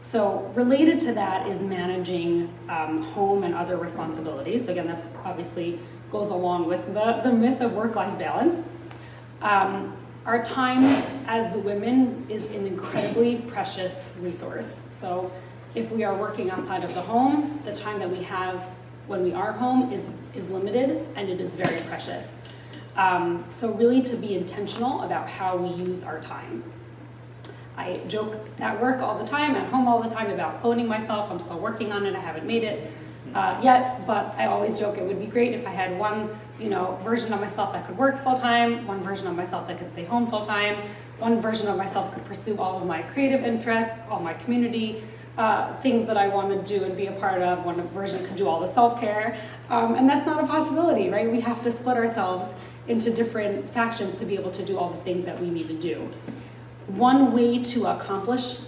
So 0.00 0.50
related 0.54 1.00
to 1.00 1.12
that 1.14 1.46
is 1.46 1.60
managing 1.60 2.52
um, 2.68 3.02
home 3.02 3.44
and 3.44 3.54
other 3.54 3.76
responsibilities. 3.76 4.68
Again, 4.68 4.86
that's 4.86 5.08
obviously 5.24 5.78
goes 6.10 6.28
along 6.28 6.66
with 6.66 6.92
the, 6.92 7.20
the 7.24 7.32
myth 7.32 7.60
of 7.60 7.72
work-life 7.72 8.18
balance. 8.18 8.62
Um, 9.40 9.96
our 10.26 10.42
time 10.42 10.84
as 11.26 11.52
the 11.52 11.58
women 11.58 12.26
is 12.28 12.44
an 12.44 12.66
incredibly 12.66 13.38
precious 13.38 14.12
resource. 14.20 14.82
So 14.88 15.32
if 15.74 15.90
we 15.90 16.04
are 16.04 16.14
working 16.14 16.50
outside 16.50 16.84
of 16.84 16.94
the 16.94 17.00
home, 17.00 17.60
the 17.64 17.74
time 17.74 17.98
that 17.98 18.10
we 18.10 18.22
have 18.24 18.66
when 19.06 19.22
we 19.22 19.32
are 19.32 19.52
home 19.52 19.92
is, 19.92 20.10
is 20.34 20.48
limited 20.48 21.06
and 21.16 21.28
it 21.28 21.40
is 21.40 21.54
very 21.54 21.80
precious. 21.82 22.34
Um, 22.96 23.44
so 23.48 23.72
really 23.72 24.02
to 24.02 24.16
be 24.16 24.34
intentional 24.34 25.02
about 25.02 25.28
how 25.28 25.56
we 25.56 25.70
use 25.82 26.02
our 26.02 26.20
time. 26.20 26.62
I 27.76 28.00
joke 28.06 28.36
at 28.58 28.80
work 28.80 29.00
all 29.00 29.18
the 29.18 29.24
time, 29.24 29.56
at 29.56 29.70
home 29.70 29.88
all 29.88 30.02
the 30.02 30.10
time 30.14 30.30
about 30.30 30.60
cloning 30.60 30.86
myself. 30.86 31.30
I'm 31.30 31.40
still 31.40 31.58
working 31.58 31.90
on 31.90 32.04
it, 32.04 32.14
I 32.14 32.20
haven't 32.20 32.46
made 32.46 32.64
it. 32.64 32.92
uh, 33.34 33.58
yet, 33.62 34.06
but 34.06 34.34
I 34.36 34.46
always 34.46 34.78
joke 34.78 34.98
it 34.98 35.04
would 35.04 35.18
be 35.18 35.26
great 35.26 35.52
if 35.54 35.66
I 35.66 35.70
had 35.70 35.98
one, 35.98 36.28
you 36.58 36.68
know, 36.68 36.98
version 37.02 37.32
of 37.32 37.40
myself 37.40 37.72
that 37.72 37.86
could 37.86 37.96
work 37.96 38.22
full-time, 38.22 38.86
one 38.86 39.00
version 39.02 39.26
of 39.26 39.34
myself 39.34 39.66
that 39.68 39.78
could 39.78 39.88
stay 39.90 40.04
home 40.04 40.26
full-time, 40.28 40.76
one 41.18 41.40
version 41.40 41.68
of 41.68 41.76
myself 41.76 42.12
could 42.12 42.24
pursue 42.26 42.58
all 42.58 42.78
of 42.78 42.86
my 42.86 43.02
creative 43.02 43.42
interests, 43.42 43.92
all 44.10 44.20
my 44.20 44.34
community, 44.34 45.02
uh, 45.38 45.74
things 45.80 46.04
that 46.04 46.18
I 46.18 46.28
want 46.28 46.50
to 46.50 46.78
do 46.78 46.84
and 46.84 46.94
be 46.94 47.06
a 47.06 47.12
part 47.12 47.40
of. 47.40 47.64
One 47.64 47.80
version 47.88 48.24
could 48.26 48.36
do 48.36 48.46
all 48.46 48.60
the 48.60 48.66
self-care, 48.66 49.38
um, 49.70 49.94
and 49.94 50.08
that's 50.08 50.26
not 50.26 50.44
a 50.44 50.46
possibility, 50.46 51.08
right? 51.08 51.30
We 51.30 51.40
have 51.40 51.62
to 51.62 51.70
split 51.70 51.96
ourselves 51.96 52.48
into 52.88 53.10
different 53.10 53.70
factions 53.70 54.18
to 54.18 54.26
be 54.26 54.34
able 54.34 54.50
to 54.50 54.64
do 54.64 54.78
all 54.78 54.90
the 54.90 54.98
things 54.98 55.24
that 55.24 55.40
we 55.40 55.50
need 55.50 55.68
to 55.68 55.74
do. 55.74 56.08
One 56.88 57.32
way 57.32 57.62
to 57.62 57.86
accomplish 57.86 58.58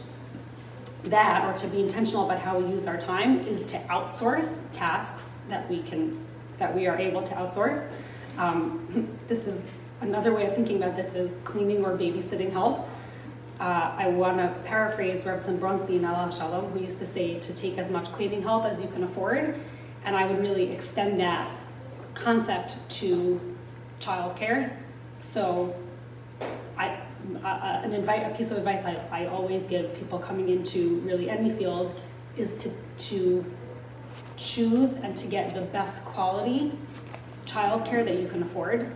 that 1.04 1.44
or 1.44 1.56
to 1.58 1.66
be 1.66 1.80
intentional 1.80 2.24
about 2.24 2.40
how 2.40 2.58
we 2.58 2.70
use 2.70 2.86
our 2.86 2.96
time 2.96 3.40
is 3.40 3.66
to 3.66 3.78
outsource 3.78 4.62
tasks 4.72 5.32
that 5.48 5.68
we 5.68 5.82
can 5.82 6.24
that 6.58 6.74
we 6.74 6.86
are 6.86 6.96
able 6.96 7.22
to 7.22 7.34
outsource. 7.34 7.86
Um, 8.38 9.08
this 9.28 9.46
is 9.46 9.66
another 10.00 10.32
way 10.32 10.46
of 10.46 10.54
thinking 10.54 10.76
about 10.76 10.94
this 10.94 11.14
is 11.14 11.34
cleaning 11.42 11.84
or 11.84 11.96
babysitting 11.96 12.52
help. 12.52 12.88
Uh, 13.58 13.92
I 13.96 14.08
want 14.08 14.38
to 14.38 14.48
paraphrase 14.64 15.24
Rebbetzin 15.24 15.58
Bronstein 15.58 16.08
Allah 16.08 16.32
Shalom 16.32 16.70
who 16.72 16.80
used 16.80 16.98
to 17.00 17.06
say 17.06 17.38
to 17.40 17.54
take 17.54 17.78
as 17.78 17.90
much 17.90 18.12
cleaning 18.12 18.42
help 18.42 18.64
as 18.64 18.80
you 18.80 18.88
can 18.88 19.04
afford. 19.04 19.58
And 20.04 20.16
I 20.16 20.26
would 20.26 20.38
really 20.40 20.70
extend 20.70 21.18
that 21.20 21.50
concept 22.14 22.76
to 22.88 23.53
childcare 24.04 24.76
so 25.20 25.74
I 26.76 26.98
uh, 27.42 27.80
an 27.82 27.92
invite, 27.92 28.30
a 28.30 28.34
piece 28.34 28.50
of 28.50 28.58
advice 28.58 28.84
I, 28.84 29.00
I 29.10 29.26
always 29.26 29.62
give 29.62 29.94
people 29.98 30.18
coming 30.18 30.48
into 30.48 30.96
really 31.00 31.30
any 31.30 31.50
field 31.50 31.98
is 32.36 32.52
to, 32.54 32.70
to 33.08 33.44
choose 34.36 34.92
and 34.92 35.16
to 35.16 35.26
get 35.26 35.54
the 35.54 35.62
best 35.62 36.04
quality 36.04 36.72
childcare 37.46 38.04
that 38.04 38.18
you 38.18 38.28
can 38.28 38.42
afford. 38.42 38.92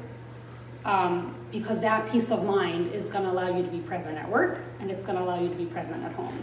Um, 0.84 1.34
because 1.50 1.80
that 1.80 2.10
peace 2.10 2.30
of 2.30 2.44
mind 2.44 2.92
is 2.92 3.04
going 3.04 3.24
to 3.24 3.30
allow 3.30 3.54
you 3.56 3.62
to 3.62 3.70
be 3.70 3.78
present 3.78 4.16
at 4.16 4.28
work 4.28 4.62
and 4.80 4.90
it's 4.90 5.04
going 5.04 5.16
to 5.16 5.24
allow 5.24 5.40
you 5.40 5.48
to 5.48 5.54
be 5.54 5.66
present 5.66 6.04
at 6.04 6.12
home. 6.12 6.38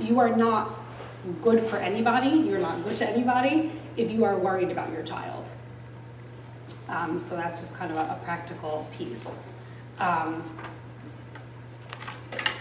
You 0.00 0.18
are 0.20 0.34
not 0.34 0.78
good 1.42 1.62
for 1.62 1.76
anybody, 1.76 2.30
you're 2.30 2.58
not 2.58 2.82
good 2.84 2.96
to 2.98 3.08
anybody 3.08 3.72
if 3.96 4.10
you 4.10 4.24
are 4.24 4.38
worried 4.38 4.70
about 4.70 4.92
your 4.92 5.02
child. 5.02 5.50
Um, 6.88 7.20
so 7.20 7.36
that's 7.36 7.60
just 7.60 7.74
kind 7.74 7.90
of 7.90 7.98
a, 7.98 8.12
a 8.12 8.20
practical 8.24 8.86
piece. 8.92 9.24
Um, 9.98 10.42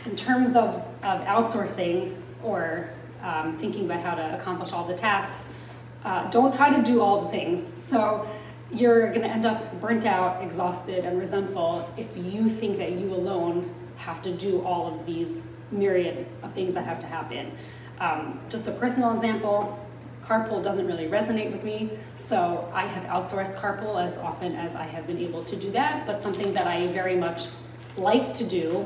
in 0.06 0.16
terms 0.16 0.50
of, 0.50 0.84
of 1.04 1.22
outsourcing 1.26 2.16
or 2.44 2.90
um, 3.22 3.54
thinking 3.54 3.86
about 3.86 4.02
how 4.02 4.16
to 4.16 4.36
accomplish 4.36 4.72
all 4.72 4.86
the 4.86 4.94
tasks, 4.96 5.46
uh, 6.04 6.30
don't 6.30 6.54
try 6.54 6.70
to 6.76 6.82
do 6.82 7.02
all 7.02 7.22
the 7.22 7.30
things. 7.30 7.64
So 7.78 8.28
you're 8.72 9.10
going 9.10 9.22
to 9.22 9.30
end 9.30 9.46
up 9.46 9.80
burnt 9.80 10.06
out, 10.06 10.44
exhausted, 10.44 11.06
and 11.06 11.18
resentful 11.20 11.90
if 11.98 12.08
you 12.16 12.50
think 12.50 12.78
that 12.78 12.92
you 12.94 13.14
alone 13.14 13.74
have 13.98 14.22
to 14.22 14.34
do 14.34 14.62
all 14.62 14.94
of 14.94 15.06
these 15.06 15.42
myriad 15.72 16.26
of 16.44 16.54
things 16.54 16.74
that 16.74 16.86
have 16.86 17.00
to 17.00 17.08
happen. 17.08 17.52
Um, 18.00 18.40
just 18.50 18.68
a 18.68 18.72
personal 18.72 19.14
example, 19.16 19.87
carpool 20.28 20.62
doesn't 20.62 20.86
really 20.86 21.08
resonate 21.08 21.52
with 21.52 21.64
me, 21.64 21.90
so 22.18 22.70
I 22.74 22.86
have 22.86 23.04
outsourced 23.06 23.56
carpool 23.56 24.04
as 24.04 24.18
often 24.18 24.56
as 24.56 24.76
I 24.76 24.84
have 24.84 25.08
been 25.08 25.20
able 25.20 25.44
to 25.46 25.56
do 25.56 25.72
that, 25.72 26.06
but 26.06 26.20
something 26.20 26.54
that 26.54 26.68
I 26.68 26.88
very 26.88 27.16
much 27.16 27.48
like 27.96 28.34
to 28.34 28.44
do 28.44 28.86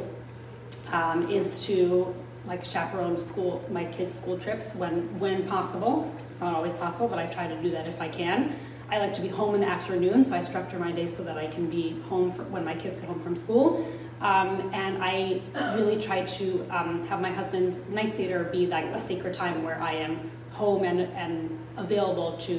um, 0.91 1.29
is 1.31 1.65
to 1.65 2.13
like 2.45 2.63
chaperone 2.63 3.19
school, 3.19 3.63
my 3.71 3.85
kids' 3.85 4.15
school 4.15 4.37
trips 4.37 4.75
when, 4.75 5.19
when 5.19 5.47
possible. 5.47 6.13
It's 6.31 6.41
not 6.41 6.55
always 6.55 6.75
possible, 6.75 7.07
but 7.07 7.19
I 7.19 7.25
try 7.27 7.47
to 7.47 7.59
do 7.61 7.69
that 7.71 7.87
if 7.87 8.01
I 8.01 8.07
can. 8.07 8.55
I 8.89 8.97
like 8.97 9.13
to 9.13 9.21
be 9.21 9.27
home 9.27 9.55
in 9.55 9.61
the 9.61 9.67
afternoon, 9.67 10.25
so 10.25 10.35
I 10.35 10.41
structure 10.41 10.77
my 10.77 10.91
day 10.91 11.07
so 11.07 11.23
that 11.23 11.37
I 11.37 11.47
can 11.47 11.67
be 11.69 11.99
home 12.01 12.31
for, 12.31 12.43
when 12.43 12.65
my 12.65 12.75
kids 12.75 12.97
get 12.97 13.05
home 13.05 13.19
from 13.19 13.35
school. 13.35 13.87
Um, 14.21 14.69
and 14.73 15.03
I 15.03 15.41
really 15.75 15.99
try 15.99 16.23
to 16.23 16.67
um, 16.69 17.07
have 17.07 17.21
my 17.21 17.31
husband's 17.31 17.79
night 17.89 18.15
Seder 18.15 18.43
be 18.43 18.67
like 18.67 18.85
a 18.85 18.99
sacred 18.99 19.33
time 19.33 19.63
where 19.63 19.81
I 19.81 19.93
am 19.93 20.31
home 20.61 20.83
and, 20.83 21.01
and 21.23 21.33
available 21.77 22.37
to 22.47 22.55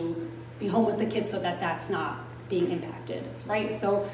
be 0.59 0.67
home 0.75 0.85
with 0.91 0.99
the 0.99 1.07
kids 1.07 1.31
so 1.31 1.39
that 1.47 1.61
that's 1.61 1.89
not 1.89 2.13
being 2.49 2.71
impacted, 2.71 3.23
right? 3.47 3.73
So 3.73 4.11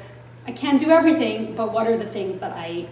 I 0.47 0.51
can't 0.51 0.79
do 0.79 0.89
everything, 0.91 1.55
but 1.55 1.73
what 1.73 1.85
are 1.87 1.97
the 1.97 2.11
things 2.17 2.39
that 2.39 2.53
I 2.53 2.87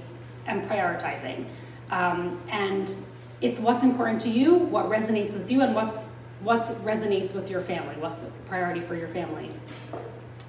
am 0.48 0.62
prioritizing. 0.62 1.46
Um, 1.92 2.42
and 2.50 2.94
it's 3.42 3.60
what's 3.60 3.84
important 3.84 4.22
to 4.22 4.30
you, 4.30 4.56
what 4.56 4.86
resonates 4.88 5.34
with 5.34 5.51
you, 5.51 5.62
and 5.62 5.75
what's 5.75 6.10
what 6.42 6.62
resonates 6.86 7.34
with 7.34 7.50
your 7.50 7.62
family, 7.62 7.96
what's 7.96 8.22
a 8.24 8.27
priority 8.48 8.82
for 8.82 8.96
your 8.96 9.08
family. 9.08 9.50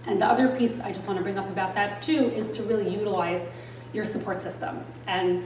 And 0.06 0.20
the 0.20 0.26
other 0.26 0.48
piece 0.48 0.80
I 0.80 0.92
just 0.92 1.06
want 1.06 1.18
to 1.18 1.22
bring 1.22 1.38
up 1.38 1.48
about 1.48 1.74
that 1.74 2.02
too 2.02 2.30
is 2.40 2.46
to 2.56 2.62
really 2.62 2.88
utilize 2.88 3.48
your 3.92 4.04
support 4.04 4.40
system. 4.40 4.84
And 5.06 5.42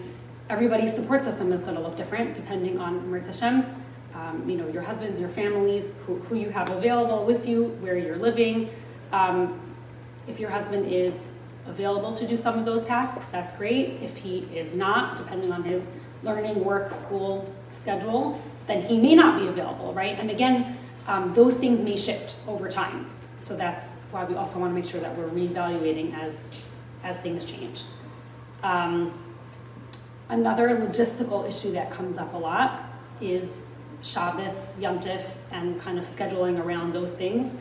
everybody's 0.50 0.94
support 0.94 1.22
system 1.22 1.52
is 1.52 1.60
going 1.60 1.76
to 1.76 1.80
look 1.80 1.96
different 1.96 2.34
depending 2.34 2.80
on 2.80 3.08
Mirz 3.10 3.26
Hashem, 3.26 3.81
um, 4.14 4.48
you 4.48 4.56
know, 4.56 4.68
your 4.68 4.82
husbands, 4.82 5.18
your 5.18 5.28
families, 5.28 5.94
who, 6.06 6.18
who 6.20 6.36
you 6.36 6.50
have 6.50 6.70
available 6.70 7.24
with 7.24 7.46
you, 7.46 7.64
where 7.80 7.96
you're 7.96 8.16
living. 8.16 8.70
Um, 9.12 9.60
if 10.26 10.38
your 10.38 10.50
husband 10.50 10.92
is 10.92 11.30
available 11.66 12.12
to 12.12 12.26
do 12.26 12.36
some 12.36 12.58
of 12.58 12.64
those 12.64 12.84
tasks, 12.84 13.28
that's 13.28 13.52
great. 13.56 14.02
If 14.02 14.16
he 14.16 14.48
is 14.54 14.74
not, 14.74 15.16
depending 15.16 15.52
on 15.52 15.62
his 15.64 15.82
learning, 16.22 16.64
work, 16.64 16.90
school 16.90 17.52
schedule, 17.70 18.40
then 18.66 18.82
he 18.82 18.98
may 18.98 19.14
not 19.14 19.40
be 19.40 19.48
available, 19.48 19.92
right? 19.92 20.18
And 20.18 20.30
again, 20.30 20.78
um, 21.06 21.32
those 21.34 21.56
things 21.56 21.80
may 21.80 21.96
shift 21.96 22.36
over 22.46 22.68
time. 22.68 23.10
So 23.38 23.56
that's 23.56 23.90
why 24.10 24.24
we 24.24 24.34
also 24.36 24.58
want 24.58 24.70
to 24.70 24.74
make 24.74 24.84
sure 24.84 25.00
that 25.00 25.16
we're 25.16 25.28
reevaluating 25.28 26.14
as, 26.14 26.40
as 27.02 27.18
things 27.18 27.44
change. 27.44 27.82
Um, 28.62 29.12
another 30.28 30.68
logistical 30.68 31.48
issue 31.48 31.72
that 31.72 31.90
comes 31.90 32.16
up 32.16 32.32
a 32.34 32.38
lot 32.38 32.84
is 33.20 33.60
Shabbos, 34.02 34.70
Yom 34.78 35.00
Tif, 35.00 35.24
and 35.50 35.80
kind 35.80 35.98
of 35.98 36.04
scheduling 36.04 36.62
around 36.62 36.92
those 36.92 37.12
things. 37.12 37.54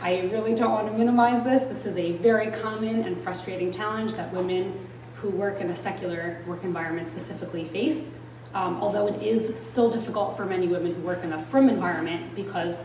I 0.00 0.20
really 0.32 0.54
don't 0.54 0.72
want 0.72 0.90
to 0.90 0.96
minimize 0.96 1.42
this. 1.42 1.64
This 1.64 1.86
is 1.86 1.96
a 1.96 2.12
very 2.12 2.50
common 2.50 3.02
and 3.02 3.18
frustrating 3.20 3.72
challenge 3.72 4.14
that 4.14 4.32
women 4.32 4.86
who 5.16 5.30
work 5.30 5.60
in 5.60 5.70
a 5.70 5.74
secular 5.74 6.42
work 6.46 6.64
environment 6.64 7.08
specifically 7.08 7.64
face. 7.64 8.08
Um, 8.54 8.80
although 8.80 9.06
it 9.06 9.22
is 9.22 9.52
still 9.62 9.90
difficult 9.90 10.36
for 10.36 10.46
many 10.46 10.68
women 10.68 10.94
who 10.94 11.02
work 11.02 11.24
in 11.24 11.32
a 11.32 11.42
frum 11.42 11.68
environment 11.68 12.34
because 12.34 12.76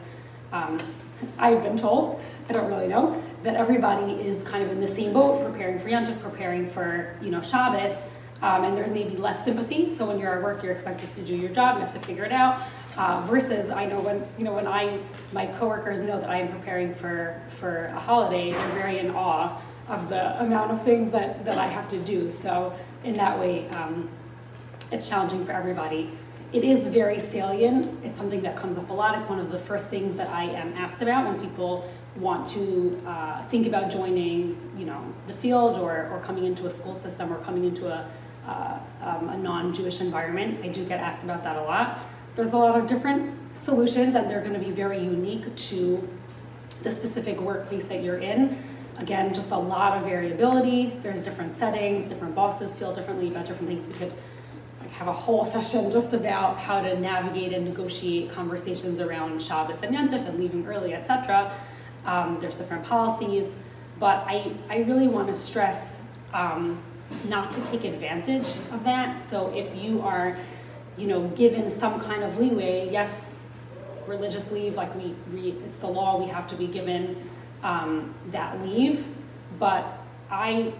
um, 0.52 0.80
I've 1.38 1.64
been 1.64 1.78
told, 1.78 2.22
I 2.50 2.54
don't 2.54 2.68
really 2.68 2.88
know, 2.88 3.22
that 3.44 3.56
everybody 3.56 4.14
is 4.14 4.44
kind 4.44 4.64
of 4.64 4.72
in 4.72 4.80
the 4.80 4.88
same 4.88 5.14
boat, 5.14 5.44
preparing 5.44 5.80
for 5.80 5.90
Yom 5.90 6.06
preparing 6.20 6.68
for 6.68 7.16
you 7.22 7.32
know 7.32 7.42
Shabbos, 7.42 7.94
um, 8.42 8.64
and 8.64 8.76
there's 8.76 8.92
maybe 8.92 9.16
less 9.16 9.44
sympathy. 9.46 9.90
So 9.90 10.06
when 10.06 10.20
you're 10.20 10.36
at 10.36 10.44
work, 10.44 10.64
you're 10.64 10.72
expected 10.72 11.12
to 11.12 11.22
do 11.22 11.36
your 11.36 11.52
job, 11.52 11.76
you 11.76 11.82
have 11.82 11.94
to 11.94 12.00
figure 12.00 12.26
it 12.26 12.32
out. 12.32 12.62
Uh, 12.98 13.22
versus, 13.22 13.70
I 13.70 13.86
know 13.86 14.02
when 14.02 14.26
you 14.38 14.44
know 14.44 14.54
when 14.54 14.68
I 14.68 15.00
my 15.32 15.46
coworkers 15.46 16.02
know 16.02 16.20
that 16.20 16.30
I 16.30 16.40
am 16.40 16.50
preparing 16.50 16.94
for 16.94 17.42
for 17.50 17.86
a 17.86 18.00
holiday, 18.00 18.52
they're 18.52 18.70
very 18.72 19.00
in 19.00 19.12
awe 19.12 19.62
of 19.88 20.10
the 20.10 20.42
amount 20.42 20.72
of 20.72 20.84
things 20.84 21.12
that 21.12 21.46
that 21.46 21.58
I 21.58 21.68
have 21.68 21.88
to 21.90 22.00
do. 22.04 22.30
So 22.30 22.74
in 23.04 23.14
that 23.14 23.40
way, 23.40 23.70
um, 23.70 24.10
it's 24.92 25.08
challenging 25.08 25.46
for 25.46 25.54
everybody. 25.54 26.12
It 26.52 26.66
is 26.66 26.86
very 26.88 27.20
salient. 27.20 28.04
It's 28.04 28.18
something 28.18 28.42
that 28.42 28.58
comes 28.58 28.78
up 28.78 28.90
a 28.90 28.94
lot. 28.94 29.18
It's 29.18 29.30
one 29.30 29.40
of 29.40 29.52
the 29.52 29.58
first 29.58 29.90
things 29.90 30.18
that 30.18 30.28
I 30.30 30.44
am 30.44 30.74
asked 30.74 31.02
about 31.02 31.26
when 31.26 31.40
people 31.40 31.90
want 32.18 32.46
to 32.50 33.02
uh, 33.08 33.42
think 33.44 33.68
about 33.68 33.90
joining, 33.90 34.58
you 34.78 34.86
know, 34.86 35.02
the 35.28 35.34
field 35.34 35.78
or, 35.78 36.10
or 36.10 36.20
coming 36.20 36.44
into 36.46 36.68
a 36.68 36.70
school 36.70 36.94
system 36.94 37.32
or 37.32 37.38
coming 37.40 37.64
into 37.64 37.88
a, 37.88 38.06
uh, 38.48 38.80
um, 39.02 39.30
a 39.30 39.38
non-Jewish 39.38 40.02
environment. 40.02 40.62
I 40.64 40.70
do 40.70 40.86
get 40.86 41.00
asked 41.00 41.24
about 41.24 41.44
that 41.44 41.58
a 41.58 41.62
lot. 41.62 42.00
There's 42.36 42.52
a 42.52 42.58
lot 42.58 42.80
of 42.80 42.88
different 42.88 43.38
solutions 43.54 44.16
and 44.16 44.30
they're 44.30 44.42
going 44.42 44.54
to 44.54 44.60
be 44.60 44.72
very 44.72 45.00
unique 45.00 45.54
to 45.56 46.08
the 46.84 46.92
specific 46.92 47.40
workplace 47.40 47.86
that 47.86 48.04
you're 48.04 48.18
in. 48.18 48.58
Again, 48.98 49.34
just 49.34 49.52
a 49.52 49.58
lot 49.58 49.98
of 49.98 50.04
variability. 50.04 50.98
There's 51.02 51.22
different 51.24 51.52
settings, 51.52 52.04
different 52.04 52.36
bosses 52.36 52.74
feel 52.74 52.94
differently 52.94 53.30
about 53.30 53.46
different 53.46 53.68
things. 53.68 53.86
We 53.86 53.94
could 53.94 54.14
like, 54.80 54.92
have 54.92 55.08
a 55.08 55.14
whole 55.14 55.46
session 55.46 55.92
just 55.92 56.14
about 56.14 56.58
how 56.58 56.82
to 56.82 57.00
navigate 57.00 57.54
and 57.54 57.66
negotiate 57.66 58.32
conversations 58.32 59.00
around 59.00 59.42
Shabbos 59.42 59.82
and 59.82 59.96
Yantif 59.96 60.28
and 60.28 60.40
leaving 60.40 60.66
early, 60.66 60.94
etc. 60.94 61.56
Um, 62.06 62.38
there's 62.40 62.56
different 62.56 62.84
policies, 62.84 63.50
but 64.00 64.24
I, 64.28 64.52
I 64.70 64.80
really 64.80 65.08
want 65.08 65.28
to 65.28 65.36
stress 65.36 66.00
um, 66.34 66.82
not 67.26 67.52
to 67.52 67.62
take 67.64 67.84
advantage 67.84 68.48
of 68.72 68.84
that. 68.84 69.18
So 69.18 69.54
if 69.56 69.76
you 69.76 70.02
are 70.02 70.38
you 70.98 71.08
know, 71.08 71.28
given 71.30 71.70
some 71.70 72.00
kind 72.00 72.24
of 72.24 72.38
leeway, 72.38 72.90
yes, 72.92 73.28
religious 74.08 74.52
leave, 74.52 74.76
like 74.76 74.94
we, 74.96 75.16
we 75.34 75.52
it's 75.66 75.78
the 75.78 75.88
law, 75.88 76.20
we 76.20 76.28
have 76.28 76.48
to 76.48 76.56
be 76.56 76.68
given 76.68 77.30
um, 77.64 78.14
that 78.32 78.62
leave, 78.62 79.06
but 79.60 79.86
I, 80.30 80.74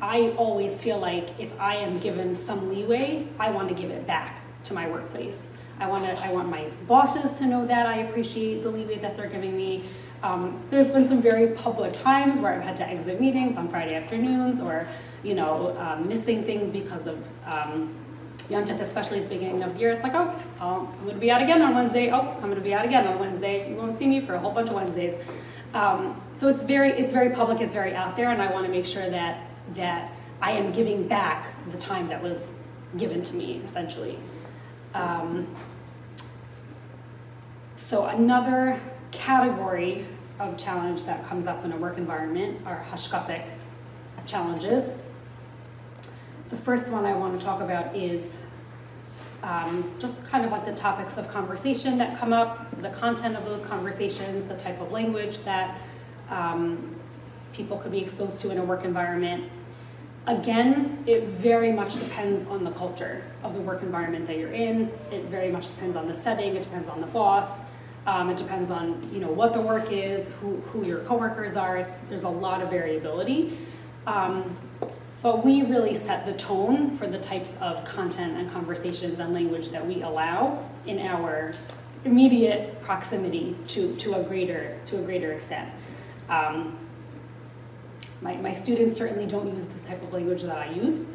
I 0.00 0.30
always 0.36 0.80
feel 0.80 0.98
like 0.98 1.38
if 1.40 1.58
I 1.60 1.76
am 1.76 1.98
given 1.98 2.36
some 2.36 2.68
leeway, 2.68 3.26
I 3.38 3.50
want 3.50 3.68
to 3.68 3.74
give 3.74 3.90
it 3.90 4.06
back 4.06 4.40
to 4.64 4.74
my 4.74 4.88
workplace. 4.88 5.46
I 5.80 5.86
want 5.86 6.04
to, 6.04 6.24
I 6.24 6.32
want 6.32 6.48
my 6.48 6.70
bosses 6.86 7.38
to 7.38 7.46
know 7.46 7.66
that 7.66 7.86
I 7.86 7.98
appreciate 7.98 8.62
the 8.62 8.70
leeway 8.70 8.98
that 8.98 9.16
they're 9.16 9.28
giving 9.28 9.56
me. 9.56 9.84
Um, 10.22 10.60
there's 10.70 10.88
been 10.88 11.06
some 11.06 11.22
very 11.22 11.48
public 11.48 11.92
times 11.92 12.40
where 12.40 12.52
I've 12.52 12.64
had 12.64 12.76
to 12.78 12.88
exit 12.88 13.20
meetings 13.20 13.56
on 13.56 13.68
Friday 13.68 13.94
afternoons 13.94 14.60
or, 14.60 14.88
you 15.22 15.34
know, 15.34 15.76
um, 15.78 16.08
missing 16.08 16.44
things 16.44 16.68
because 16.68 17.06
of 17.06 17.24
um, 17.46 17.94
especially 18.50 19.18
at 19.18 19.28
the 19.28 19.34
beginning 19.34 19.62
of 19.62 19.74
the 19.74 19.80
year. 19.80 19.92
It's 19.92 20.02
like, 20.02 20.14
oh, 20.14 20.34
I'll- 20.60 20.90
I'm 20.94 21.02
going 21.02 21.14
to 21.14 21.20
be 21.20 21.30
out 21.30 21.42
again 21.42 21.60
on 21.60 21.74
Wednesday. 21.74 22.10
Oh, 22.10 22.20
I'm 22.36 22.42
going 22.42 22.54
to 22.54 22.60
be 22.62 22.72
out 22.72 22.84
again 22.84 23.06
on 23.06 23.18
Wednesday. 23.18 23.68
You 23.68 23.76
won't 23.76 23.98
see 23.98 24.06
me 24.06 24.20
for 24.20 24.34
a 24.34 24.38
whole 24.38 24.52
bunch 24.52 24.68
of 24.70 24.74
Wednesdays. 24.74 25.14
Um, 25.74 26.18
so 26.34 26.48
it's 26.48 26.62
very, 26.62 26.90
it's 26.92 27.12
very 27.12 27.30
public. 27.30 27.60
It's 27.60 27.74
very 27.74 27.94
out 27.94 28.16
there, 28.16 28.30
and 28.30 28.40
I 28.40 28.50
want 28.50 28.64
to 28.64 28.72
make 28.72 28.86
sure 28.86 29.08
that 29.10 29.44
that 29.74 30.12
I 30.40 30.52
am 30.52 30.72
giving 30.72 31.06
back 31.06 31.46
the 31.70 31.76
time 31.76 32.08
that 32.08 32.22
was 32.22 32.50
given 32.96 33.22
to 33.24 33.34
me, 33.34 33.60
essentially. 33.62 34.18
Um, 34.94 35.46
so 37.76 38.06
another 38.06 38.80
category 39.10 40.06
of 40.40 40.56
challenge 40.56 41.04
that 41.04 41.24
comes 41.26 41.46
up 41.46 41.64
in 41.64 41.72
a 41.72 41.76
work 41.76 41.98
environment 41.98 42.60
are 42.64 42.84
hashkafic 42.90 43.42
challenges. 44.26 44.92
The 46.48 46.56
first 46.56 46.88
one 46.88 47.04
I 47.04 47.14
want 47.14 47.38
to 47.38 47.44
talk 47.44 47.60
about 47.60 47.94
is 47.94 48.38
um, 49.42 49.92
just 49.98 50.22
kind 50.24 50.46
of 50.46 50.50
like 50.50 50.64
the 50.64 50.72
topics 50.72 51.18
of 51.18 51.28
conversation 51.28 51.98
that 51.98 52.18
come 52.18 52.32
up, 52.32 52.80
the 52.80 52.88
content 52.88 53.36
of 53.36 53.44
those 53.44 53.60
conversations, 53.60 54.44
the 54.44 54.56
type 54.56 54.80
of 54.80 54.90
language 54.90 55.40
that 55.40 55.78
um, 56.30 56.96
people 57.52 57.78
could 57.78 57.92
be 57.92 57.98
exposed 57.98 58.40
to 58.40 58.50
in 58.50 58.56
a 58.56 58.64
work 58.64 58.84
environment. 58.84 59.50
Again, 60.26 61.04
it 61.06 61.24
very 61.24 61.70
much 61.70 61.98
depends 61.98 62.48
on 62.48 62.64
the 62.64 62.70
culture 62.70 63.24
of 63.42 63.52
the 63.52 63.60
work 63.60 63.82
environment 63.82 64.26
that 64.26 64.38
you're 64.38 64.52
in. 64.52 64.90
It 65.12 65.24
very 65.26 65.50
much 65.50 65.66
depends 65.66 65.96
on 65.96 66.08
the 66.08 66.14
setting. 66.14 66.56
It 66.56 66.62
depends 66.62 66.88
on 66.88 67.02
the 67.02 67.06
boss. 67.08 67.58
Um, 68.06 68.30
it 68.30 68.38
depends 68.38 68.70
on 68.70 69.06
you 69.12 69.20
know 69.20 69.30
what 69.30 69.52
the 69.52 69.60
work 69.60 69.92
is, 69.92 70.30
who, 70.40 70.56
who 70.68 70.86
your 70.86 71.00
coworkers 71.00 71.56
are. 71.56 71.76
It's, 71.76 71.96
there's 72.08 72.22
a 72.22 72.28
lot 72.28 72.62
of 72.62 72.70
variability. 72.70 73.58
Um, 74.06 74.56
but 75.22 75.44
we 75.44 75.62
really 75.62 75.94
set 75.94 76.24
the 76.24 76.32
tone 76.34 76.96
for 76.96 77.06
the 77.06 77.18
types 77.18 77.56
of 77.60 77.84
content 77.84 78.36
and 78.38 78.50
conversations 78.50 79.18
and 79.18 79.34
language 79.34 79.70
that 79.70 79.86
we 79.86 80.02
allow 80.02 80.64
in 80.86 80.98
our 81.00 81.54
immediate 82.04 82.80
proximity 82.80 83.56
to, 83.66 83.94
to 83.96 84.14
a 84.14 84.22
greater 84.22 84.78
to 84.84 84.98
a 84.98 85.02
greater 85.02 85.32
extent. 85.32 85.70
Um, 86.28 86.78
my, 88.20 88.36
my 88.36 88.52
students 88.52 88.96
certainly 88.96 89.26
don't 89.26 89.52
use 89.52 89.66
the 89.66 89.80
type 89.80 90.02
of 90.02 90.12
language 90.12 90.42
that 90.42 90.56
I 90.56 90.70
use. 90.70 91.06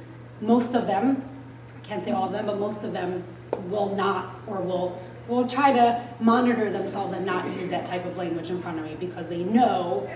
Most 0.42 0.74
of 0.74 0.88
them, 0.88 1.30
I 1.76 1.80
can't 1.86 2.04
say 2.04 2.12
all 2.12 2.26
of 2.26 2.32
them, 2.32 2.46
but 2.46 2.60
most 2.60 2.84
of 2.84 2.94
them 2.94 3.24
will 3.68 3.96
not 3.96 4.40
or 4.48 4.62
will 4.62 5.02
will 5.28 5.48
try 5.48 5.72
to 5.72 6.06
monitor 6.20 6.70
themselves 6.70 7.14
and 7.14 7.26
not 7.26 7.46
use 7.58 7.70
that 7.70 7.86
type 7.86 8.06
of 8.06 8.18
language 8.18 8.50
in 8.50 8.62
front 8.62 8.78
of 8.78 8.84
me 8.84 8.96
because 9.00 9.30
they 9.30 9.42
know 9.44 10.10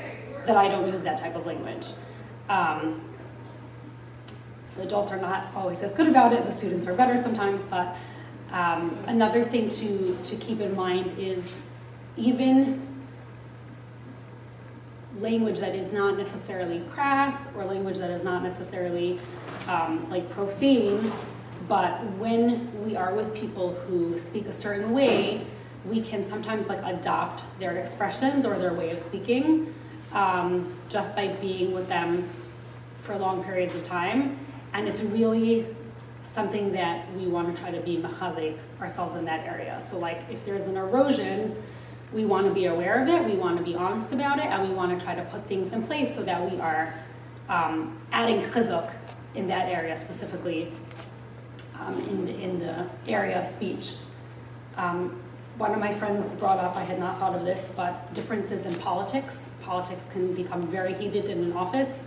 that 0.46 0.58
I 0.58 0.68
don't 0.68 0.92
use 0.92 1.02
that 1.04 1.18
type 1.18 1.36
of 1.36 1.46
language. 1.46 1.94
Um, 2.50 3.07
the 4.78 4.84
adults 4.84 5.12
are 5.12 5.20
not 5.20 5.48
always 5.56 5.82
as 5.82 5.94
good 5.94 6.08
about 6.08 6.34
it. 6.34 6.46
The 6.46 6.54
students 6.54 6.86
are 6.86 6.94
better 6.94 7.22
sometimes, 7.22 7.64
but 7.64 7.96
um, 8.52 8.98
another 9.08 9.44
thing 9.44 9.68
to, 9.70 10.18
to 10.24 10.36
keep 10.38 10.62
in 10.62 10.76
mind 10.76 11.18
is 11.20 11.56
even 12.16 12.82
language 15.20 15.60
that 15.60 15.76
is 15.76 15.92
not 15.92 16.18
necessarily 16.18 16.80
crass 16.92 17.48
or 17.56 17.66
language 17.66 17.98
that 17.98 18.12
is 18.12 18.24
not 18.24 18.44
necessarily 18.44 19.20
um, 19.68 20.10
like 20.10 20.30
profane, 20.30 21.12
but 21.68 22.04
when 22.18 22.86
we 22.86 22.96
are 22.96 23.14
with 23.14 23.34
people 23.34 23.74
who 23.88 24.18
speak 24.18 24.46
a 24.46 24.54
certain 24.54 24.94
way, 24.94 25.46
we 25.86 26.02
can 26.02 26.22
sometimes 26.22 26.68
like 26.68 26.82
adopt 26.84 27.44
their 27.60 27.78
expressions 27.78 28.46
or 28.46 28.58
their 28.58 28.74
way 28.74 28.92
of 28.92 29.00
speaking 29.00 29.74
um, 30.14 30.74
just 30.90 31.16
by 31.16 31.28
being 31.28 31.74
with 31.74 31.88
them 31.88 32.28
for 33.02 33.18
long 33.18 33.44
periods 33.44 33.74
of 33.76 33.84
time. 33.84 34.38
And 34.78 34.88
it's 34.88 35.02
really 35.02 35.66
something 36.22 36.72
that 36.74 37.12
we 37.16 37.26
want 37.26 37.54
to 37.54 37.60
try 37.60 37.72
to 37.72 37.82
be 37.82 37.98
machazik 37.98 38.60
ourselves 38.80 39.16
in 39.16 39.26
that 39.26 39.46
area. 39.48 39.80
So 39.80 39.98
like 39.98 40.22
if 40.30 40.46
there's 40.46 40.64
an 40.64 40.78
erosion, 40.78 41.56
we 42.14 42.26
want 42.26 42.48
to 42.48 42.54
be 42.54 42.66
aware 42.66 43.02
of 43.02 43.08
it, 43.08 43.26
we 43.26 43.36
want 43.36 43.58
to 43.58 43.64
be 43.64 43.74
honest 43.74 44.14
about 44.14 44.38
it, 44.38 44.46
and 44.46 44.70
we 44.70 44.74
want 44.74 44.98
to 44.98 45.04
try 45.04 45.16
to 45.16 45.24
put 45.26 45.48
things 45.48 45.74
in 45.74 45.82
place 45.82 46.14
so 46.14 46.22
that 46.24 46.50
we 46.50 46.60
are 46.60 46.94
um, 47.50 47.98
adding 48.12 48.40
chizuk 48.40 48.94
in 49.34 49.48
that 49.48 49.68
area 49.68 49.98
specifically 49.98 50.72
um, 51.80 52.00
in, 52.10 52.26
the, 52.28 52.36
in 52.40 52.60
the 52.60 52.86
area 53.08 53.42
of 53.42 53.48
speech. 53.48 53.96
Um, 54.76 55.20
one 55.58 55.72
of 55.72 55.80
my 55.80 55.92
friends 55.92 56.32
brought 56.34 56.60
up, 56.60 56.76
I 56.76 56.84
had 56.84 57.00
not 57.00 57.18
thought 57.18 57.34
of 57.34 57.46
this, 57.46 57.72
but 57.76 58.14
differences 58.14 58.68
in 58.68 58.76
politics. 58.76 59.50
Politics 59.64 60.08
can 60.12 60.36
become 60.36 60.68
very 60.68 60.94
heated 60.94 61.26
in 61.26 61.44
an 61.46 61.54
office. 61.54 61.98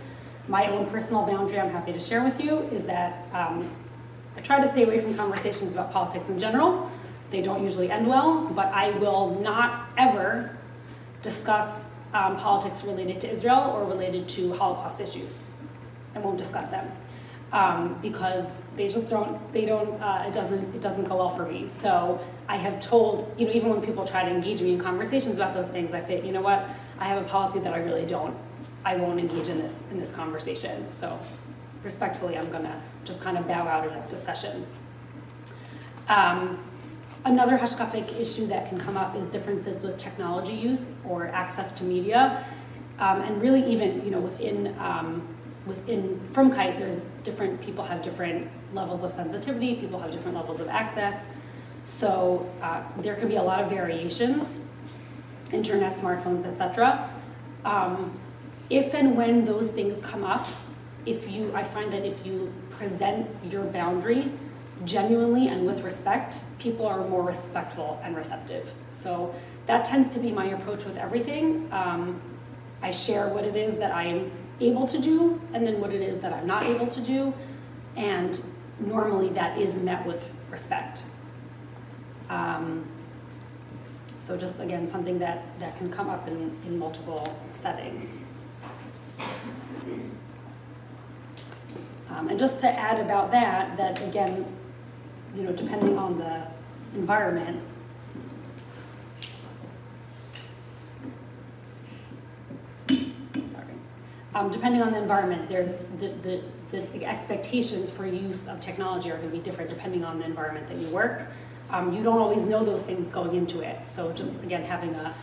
My 0.47 0.67
own 0.67 0.89
personal 0.89 1.25
boundary 1.25 1.59
I'm 1.59 1.69
happy 1.69 1.93
to 1.93 1.99
share 1.99 2.23
with 2.23 2.41
you 2.41 2.59
is 2.71 2.85
that 2.85 3.25
um, 3.33 3.69
I 4.35 4.41
try 4.41 4.59
to 4.59 4.67
stay 4.67 4.83
away 4.83 4.99
from 4.99 5.15
conversations 5.15 5.75
about 5.75 5.91
politics 5.91 6.29
in 6.29 6.39
general. 6.39 6.89
They 7.29 7.41
don't 7.41 7.63
usually 7.63 7.91
end 7.91 8.07
well, 8.07 8.45
but 8.47 8.67
I 8.67 8.91
will 8.91 9.39
not 9.39 9.89
ever 9.97 10.57
discuss 11.21 11.85
um, 12.13 12.35
politics 12.37 12.83
related 12.83 13.21
to 13.21 13.31
Israel 13.31 13.71
or 13.73 13.85
related 13.85 14.27
to 14.29 14.53
Holocaust 14.53 14.99
issues. 14.99 15.35
I 16.15 16.19
won't 16.19 16.37
discuss 16.37 16.67
them 16.67 16.91
um, 17.53 17.97
because 18.01 18.61
they 18.75 18.89
just 18.89 19.09
don't. 19.09 19.51
They 19.53 19.65
don't. 19.65 20.01
Uh, 20.01 20.25
it 20.27 20.33
doesn't. 20.33 20.75
It 20.75 20.81
doesn't 20.81 21.05
go 21.05 21.17
well 21.17 21.29
for 21.29 21.45
me. 21.45 21.67
So 21.67 22.19
I 22.47 22.57
have 22.57 22.81
told 22.81 23.33
you 23.37 23.47
know 23.47 23.53
even 23.53 23.69
when 23.69 23.81
people 23.81 24.05
try 24.05 24.23
to 24.23 24.29
engage 24.29 24.61
me 24.61 24.73
in 24.73 24.79
conversations 24.79 25.37
about 25.37 25.53
those 25.53 25.67
things, 25.67 25.93
I 25.93 26.01
say 26.01 26.25
you 26.25 26.31
know 26.31 26.41
what 26.41 26.67
I 26.99 27.05
have 27.05 27.21
a 27.21 27.27
policy 27.27 27.59
that 27.59 27.73
I 27.73 27.79
really 27.79 28.05
don't. 28.05 28.35
I 28.83 28.95
won't 28.95 29.19
engage 29.19 29.49
in 29.49 29.59
this 29.59 29.73
in 29.91 29.99
this 29.99 30.11
conversation. 30.11 30.91
So 30.91 31.19
respectfully, 31.83 32.37
I'm 32.37 32.51
gonna 32.51 32.81
just 33.03 33.19
kind 33.19 33.37
of 33.37 33.47
bow 33.47 33.67
out 33.67 33.85
of 33.85 33.93
that 33.93 34.09
discussion. 34.09 34.65
Um, 36.07 36.59
another 37.25 37.57
hashkafic 37.57 38.19
issue 38.19 38.47
that 38.47 38.67
can 38.67 38.79
come 38.79 38.97
up 38.97 39.15
is 39.15 39.27
differences 39.27 39.81
with 39.83 39.97
technology 39.97 40.53
use 40.53 40.91
or 41.05 41.27
access 41.27 41.71
to 41.73 41.83
media, 41.83 42.45
um, 42.99 43.21
and 43.21 43.41
really 43.41 43.63
even 43.71 44.03
you 44.03 44.11
know 44.11 44.19
within 44.19 44.75
um, 44.79 45.27
within 45.65 46.19
Frumkeit, 46.31 46.77
there's 46.77 47.01
different 47.23 47.61
people 47.61 47.83
have 47.83 48.01
different 48.01 48.49
levels 48.73 49.03
of 49.03 49.11
sensitivity. 49.11 49.75
People 49.75 49.99
have 49.99 50.11
different 50.11 50.35
levels 50.35 50.59
of 50.59 50.67
access. 50.67 51.25
So 51.85 52.49
uh, 52.61 52.83
there 52.97 53.15
can 53.15 53.27
be 53.27 53.35
a 53.35 53.43
lot 53.43 53.61
of 53.63 53.69
variations, 53.69 54.59
internet, 55.51 55.97
smartphones, 55.97 56.45
etc. 56.45 57.11
Um, 57.65 58.19
if 58.71 58.93
and 58.93 59.17
when 59.17 59.43
those 59.43 59.69
things 59.69 59.99
come 59.99 60.23
up, 60.23 60.47
if 61.05 61.29
you, 61.29 61.51
I 61.53 61.61
find 61.61 61.91
that 61.91 62.05
if 62.05 62.25
you 62.25 62.53
present 62.69 63.27
your 63.43 63.65
boundary 63.65 64.31
genuinely 64.85 65.49
and 65.49 65.65
with 65.65 65.81
respect, 65.81 66.39
people 66.57 66.87
are 66.87 67.05
more 67.07 67.21
respectful 67.21 67.99
and 68.01 68.15
receptive. 68.15 68.73
So 68.91 69.35
that 69.65 69.83
tends 69.83 70.07
to 70.09 70.19
be 70.19 70.31
my 70.31 70.45
approach 70.45 70.85
with 70.85 70.97
everything. 70.97 71.67
Um, 71.73 72.21
I 72.81 72.91
share 72.91 73.27
what 73.27 73.43
it 73.43 73.57
is 73.57 73.77
that 73.77 73.93
I'm 73.93 74.31
able 74.61 74.87
to 74.87 74.99
do 74.99 75.41
and 75.53 75.67
then 75.67 75.81
what 75.81 75.91
it 75.93 76.01
is 76.01 76.19
that 76.19 76.31
I'm 76.31 76.47
not 76.47 76.63
able 76.63 76.87
to 76.87 77.01
do. 77.01 77.33
And 77.97 78.41
normally 78.79 79.29
that 79.29 79.57
is 79.57 79.75
met 79.75 80.05
with 80.05 80.27
respect. 80.49 81.03
Um, 82.29 82.87
so 84.17 84.37
just 84.37 84.59
again, 84.61 84.85
something 84.85 85.19
that, 85.19 85.43
that 85.59 85.77
can 85.77 85.91
come 85.91 86.09
up 86.09 86.27
in, 86.29 86.57
in 86.65 86.79
multiple 86.79 87.37
settings. 87.51 88.13
Um, 92.15 92.29
and 92.29 92.37
just 92.37 92.59
to 92.59 92.69
add 92.69 92.99
about 92.99 93.31
that, 93.31 93.77
that 93.77 94.01
again, 94.03 94.45
you 95.35 95.43
know, 95.43 95.51
depending 95.53 95.97
on 95.97 96.17
the 96.17 96.45
environment, 96.93 97.61
sorry, 102.89 103.73
um, 104.35 104.51
depending 104.51 104.81
on 104.81 104.91
the 104.91 104.97
environment, 104.97 105.47
there's 105.47 105.73
the, 105.99 106.09
the, 106.09 106.41
the 106.71 107.05
expectations 107.05 107.89
for 107.89 108.05
use 108.05 108.47
of 108.47 108.59
technology 108.59 109.09
are 109.09 109.17
going 109.17 109.29
to 109.29 109.35
be 109.35 109.43
different 109.43 109.69
depending 109.69 110.03
on 110.03 110.19
the 110.19 110.25
environment 110.25 110.67
that 110.67 110.77
you 110.77 110.87
work. 110.87 111.27
Um, 111.69 111.93
you 111.93 112.03
don't 112.03 112.19
always 112.19 112.45
know 112.45 112.65
those 112.65 112.83
things 112.83 113.07
going 113.07 113.35
into 113.35 113.61
it. 113.61 113.85
So 113.85 114.11
just 114.11 114.33
again, 114.43 114.63
having 114.63 114.93
a, 114.95 115.13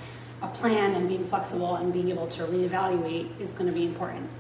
a 0.41 0.49
plan 0.49 0.95
and 0.95 1.07
being 1.07 1.25
flexible 1.27 1.77
and 1.77 1.93
being 1.93 2.09
able 2.09 2.29
to 2.29 2.45
reevaluate 2.45 3.39
is 3.39 3.51
going 3.51 3.67
to 3.67 3.73
be 3.73 3.85
important. 3.85 4.31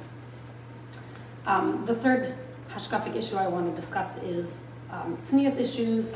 Um, 1.48 1.82
the 1.86 1.94
third 1.94 2.34
hashkafic 2.70 3.16
issue 3.16 3.36
I 3.36 3.48
want 3.48 3.74
to 3.74 3.80
discuss 3.80 4.18
is 4.18 4.58
um, 4.90 5.16
tznius 5.16 5.58
issues, 5.58 6.06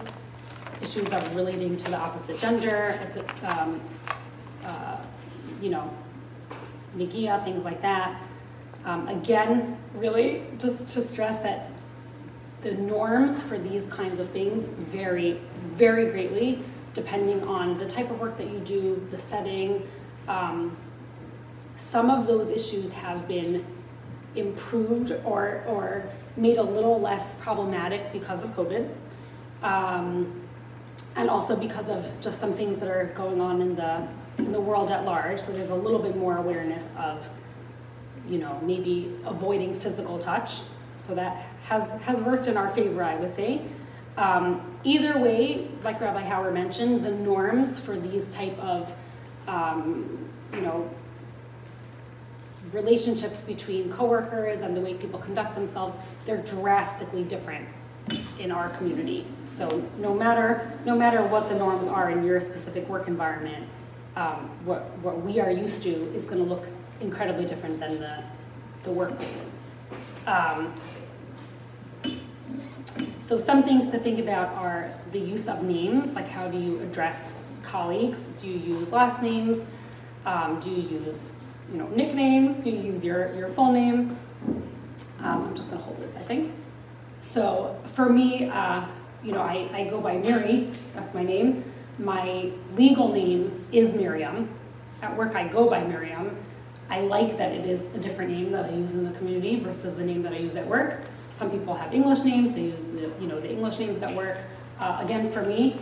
issues 0.83 1.09
of 1.09 1.35
relating 1.35 1.79
to 1.79 1.91
the 1.91 1.97
opposite 1.97 2.39
gender, 2.39 3.01
um, 3.43 3.81
uh, 4.63 4.99
you 5.63 5.71
know, 5.71 5.91
nigia, 6.99 7.43
things 7.45 7.65
like 7.65 7.81
that. 7.81 8.23
Um, 8.85 9.09
again, 9.09 9.79
really, 9.95 10.43
just 10.59 10.89
to 10.89 11.01
stress 11.01 11.39
that 11.39 11.71
the 12.61 12.73
norms 12.75 13.43
for 13.43 13.57
these 13.57 13.87
kinds 13.87 14.19
of 14.19 14.29
things 14.29 14.65
vary 14.65 15.41
very 15.77 16.11
greatly 16.11 16.63
depending 16.93 17.43
on 17.45 17.79
the 17.79 17.87
type 17.87 18.11
of 18.11 18.21
work 18.21 18.37
that 18.37 18.51
you 18.51 18.59
do, 18.59 19.09
the 19.11 19.19
setting. 19.19 19.89
Um, 20.29 20.77
some 21.75 22.11
of 22.11 22.27
those 22.27 22.51
issues 22.51 22.93
have 22.93 23.27
been 23.27 23.65
improved 24.35 25.13
or, 25.25 25.63
or 25.67 26.09
made 26.37 26.59
a 26.59 26.63
little 26.63 27.01
less 27.01 27.35
problematic 27.37 28.13
because 28.13 28.43
of 28.43 28.51
COVID. 28.51 28.89
Um, 29.63 30.41
and 31.15 31.29
also 31.29 31.55
because 31.57 31.89
of 31.89 32.09
just 32.21 32.41
some 32.41 32.55
things 32.55 32.79
that 32.79 32.89
are 32.89 33.13
going 33.15 33.41
on 33.41 33.61
in 33.61 33.75
the, 33.75 34.07
in 34.39 34.53
the 34.53 34.61
world 34.61 34.91
at 34.91 35.05
large. 35.05 35.41
So 35.41 35.53
there's 35.53 35.69
a 35.69 35.75
little 35.75 35.99
bit 35.99 36.17
more 36.17 36.39
awareness 36.39 36.89
of, 36.97 37.29
you 38.29 38.39
know, 38.39 38.59
maybe 38.63 39.15
avoiding 39.25 39.75
physical 39.75 40.19
touch. 40.19 40.61
So 40.97 41.15
that 41.15 41.45
has, 41.65 41.89
has 42.03 42.21
worked 42.23 42.47
in 42.47 42.57
our 42.57 42.71
favor, 42.71 43.03
I 43.03 43.17
would 43.17 43.35
say. 43.35 43.63
Um, 44.17 44.79
either 44.85 45.19
way, 45.19 45.69
like 45.83 46.01
Rabbi 46.01 46.23
Hauer 46.23 46.53
mentioned, 46.53 47.05
the 47.05 47.11
norms 47.11 47.81
for 47.81 47.99
these 47.99 48.29
type 48.29 48.59
of, 48.59 48.95
um, 49.49 50.29
you 50.53 50.61
know, 50.61 50.91
relationships 52.73 53.41
between 53.41 53.93
coworkers 53.93 54.61
and 54.61 54.77
the 54.77 54.81
way 54.81 54.95
people 54.95 55.19
conduct 55.19 55.55
themselves, 55.55 55.97
they're 56.25 56.43
drastically 56.43 57.25
different 57.25 57.69
in 58.39 58.51
our 58.51 58.71
community. 58.71 59.25
So 59.45 59.83
no 59.99 60.15
matter 60.15 60.73
no 60.85 60.97
matter 60.97 61.23
what 61.23 61.49
the 61.49 61.55
norms 61.55 61.87
are 61.87 62.11
in 62.11 62.25
your 62.25 62.41
specific 62.41 62.89
work 62.89 63.07
environment, 63.09 63.69
um, 64.17 64.51
what 64.65 64.83
what 64.99 65.23
we 65.23 65.41
are 65.41 65.51
used 65.51 65.83
to 65.83 65.91
is 66.15 66.25
going 66.25 66.39
to 66.39 66.45
look 66.45 66.67
incredibly 67.01 67.47
different 67.47 67.79
than 67.79 68.01
the 68.01 68.25
the 68.83 68.91
workplace. 68.91 69.55
Um, 70.27 70.75
so 73.21 73.39
some 73.39 73.63
things 73.63 73.91
to 73.93 73.99
think 73.99 74.19
about 74.19 74.49
are 74.57 74.91
the 75.13 75.19
use 75.19 75.49
of 75.49 75.63
names, 75.63 76.15
like 76.15 76.29
how 76.29 76.49
do 76.49 76.59
you 76.59 76.81
address 76.81 77.39
colleagues? 77.63 78.21
Do 78.41 78.49
you 78.49 78.59
use 78.59 78.91
last 78.91 79.23
names? 79.23 79.59
Um, 80.27 80.61
do 80.61 80.71
you 80.71 81.01
use 81.01 81.33
you 81.73 81.79
know 81.79 81.89
nicknames? 81.89 82.63
Do 82.63 82.71
you 82.71 82.79
use 82.79 83.05
your, 83.05 83.35
your 83.35 83.49
full 83.49 83.73
name? 83.73 84.17
Um, 85.21 85.47
I'm 85.49 85.55
just 85.55 85.71
gonna 85.71 85.83
hold 85.83 85.99
this, 86.01 86.15
I 86.15 86.23
think. 86.23 86.53
So 87.21 87.81
for 87.85 88.09
me, 88.09 88.51
uh, 88.51 88.85
you 89.23 89.33
know, 89.33 89.41
I, 89.41 89.71
I 89.73 89.85
go 89.89 90.01
by 90.01 90.17
Miri, 90.17 90.71
that's 90.95 91.15
my 91.15 91.23
name. 91.23 91.65
My 91.99 92.51
legal 92.77 93.09
name 93.09 93.67
is 93.73 93.95
Miriam. 93.95 94.49
At 95.01 95.17
work, 95.17 95.35
I 95.35 95.49
go 95.49 95.69
by 95.69 95.83
Miriam. 95.85 96.37
I 96.91 97.01
like 97.01 97.39
that 97.39 97.53
it 97.53 97.67
is 97.67 97.81
a 97.95 97.99
different 97.99 98.33
name 98.33 98.53
that 98.53 98.67
I 98.67 98.71
use 98.71 98.91
in 98.91 99.05
the 99.05 99.17
community 99.17 99.59
versus 99.59 99.95
the 99.95 100.05
name 100.05 100.23
that 100.23 100.33
I 100.33 100.39
use 100.39 100.57
at 100.57 100.67
work. 100.67 101.01
Some 101.31 101.51
people 101.51 101.75
have 101.75 101.95
English 101.95 102.21
names, 102.21 102.53
they 102.53 102.63
use 102.63 102.85
the, 102.85 103.11
you 103.21 103.27
know, 103.29 103.41
the 103.41 103.51
English 103.51 103.79
names 103.79 104.03
at 104.03 104.15
work. 104.15 104.39
Uh, 104.79 104.99
again, 105.01 105.31
for 105.31 105.43
me, 105.43 105.79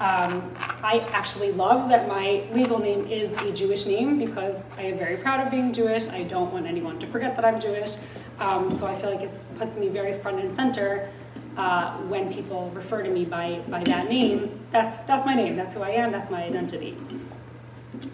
um, 0.00 0.54
I 0.58 1.06
actually 1.12 1.52
love 1.52 1.90
that 1.90 2.08
my 2.08 2.44
legal 2.52 2.78
name 2.78 3.06
is 3.06 3.32
a 3.32 3.52
Jewish 3.52 3.84
name 3.84 4.18
because 4.18 4.58
I 4.78 4.84
am 4.84 4.98
very 4.98 5.18
proud 5.18 5.44
of 5.44 5.50
being 5.50 5.74
Jewish. 5.74 6.08
I 6.08 6.22
don't 6.22 6.50
want 6.50 6.66
anyone 6.66 6.98
to 7.00 7.06
forget 7.06 7.36
that 7.36 7.44
I'm 7.44 7.60
Jewish. 7.60 7.96
Um, 8.38 8.70
so 8.70 8.86
I 8.86 8.94
feel 8.94 9.10
like 9.10 9.20
it 9.20 9.42
puts 9.58 9.76
me 9.76 9.88
very 9.88 10.18
front 10.18 10.40
and 10.40 10.54
center 10.54 11.10
uh, 11.58 11.98
when 12.08 12.32
people 12.32 12.70
refer 12.74 13.02
to 13.02 13.10
me 13.10 13.26
by, 13.26 13.60
by 13.68 13.82
that 13.84 14.08
name. 14.08 14.58
That's, 14.70 14.96
that's 15.06 15.26
my 15.26 15.34
name, 15.34 15.54
that's 15.56 15.74
who 15.74 15.82
I 15.82 15.90
am, 15.90 16.10
that's 16.10 16.30
my 16.30 16.44
identity. 16.44 16.96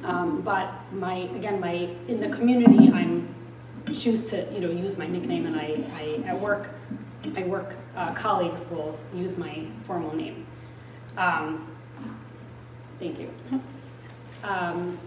Um, 0.02 0.40
but 0.40 0.72
my, 0.92 1.18
again, 1.36 1.60
my, 1.60 1.88
in 2.08 2.18
the 2.18 2.28
community, 2.30 2.90
I'm 2.92 3.32
choose 3.94 4.28
to, 4.30 4.44
you 4.52 4.58
know, 4.58 4.70
use 4.70 4.98
my 4.98 5.06
nickname 5.06 5.46
and 5.46 5.54
I, 5.54 5.78
I 5.94 6.22
at 6.26 6.40
work, 6.40 6.70
my 7.32 7.44
work 7.44 7.76
uh, 7.94 8.12
colleagues 8.14 8.66
will 8.68 8.98
use 9.14 9.38
my 9.38 9.64
formal 9.84 10.14
name. 10.16 10.44
Um, 11.16 11.75
thank 12.98 13.18
you. 13.18 13.30
Um, 14.42 14.98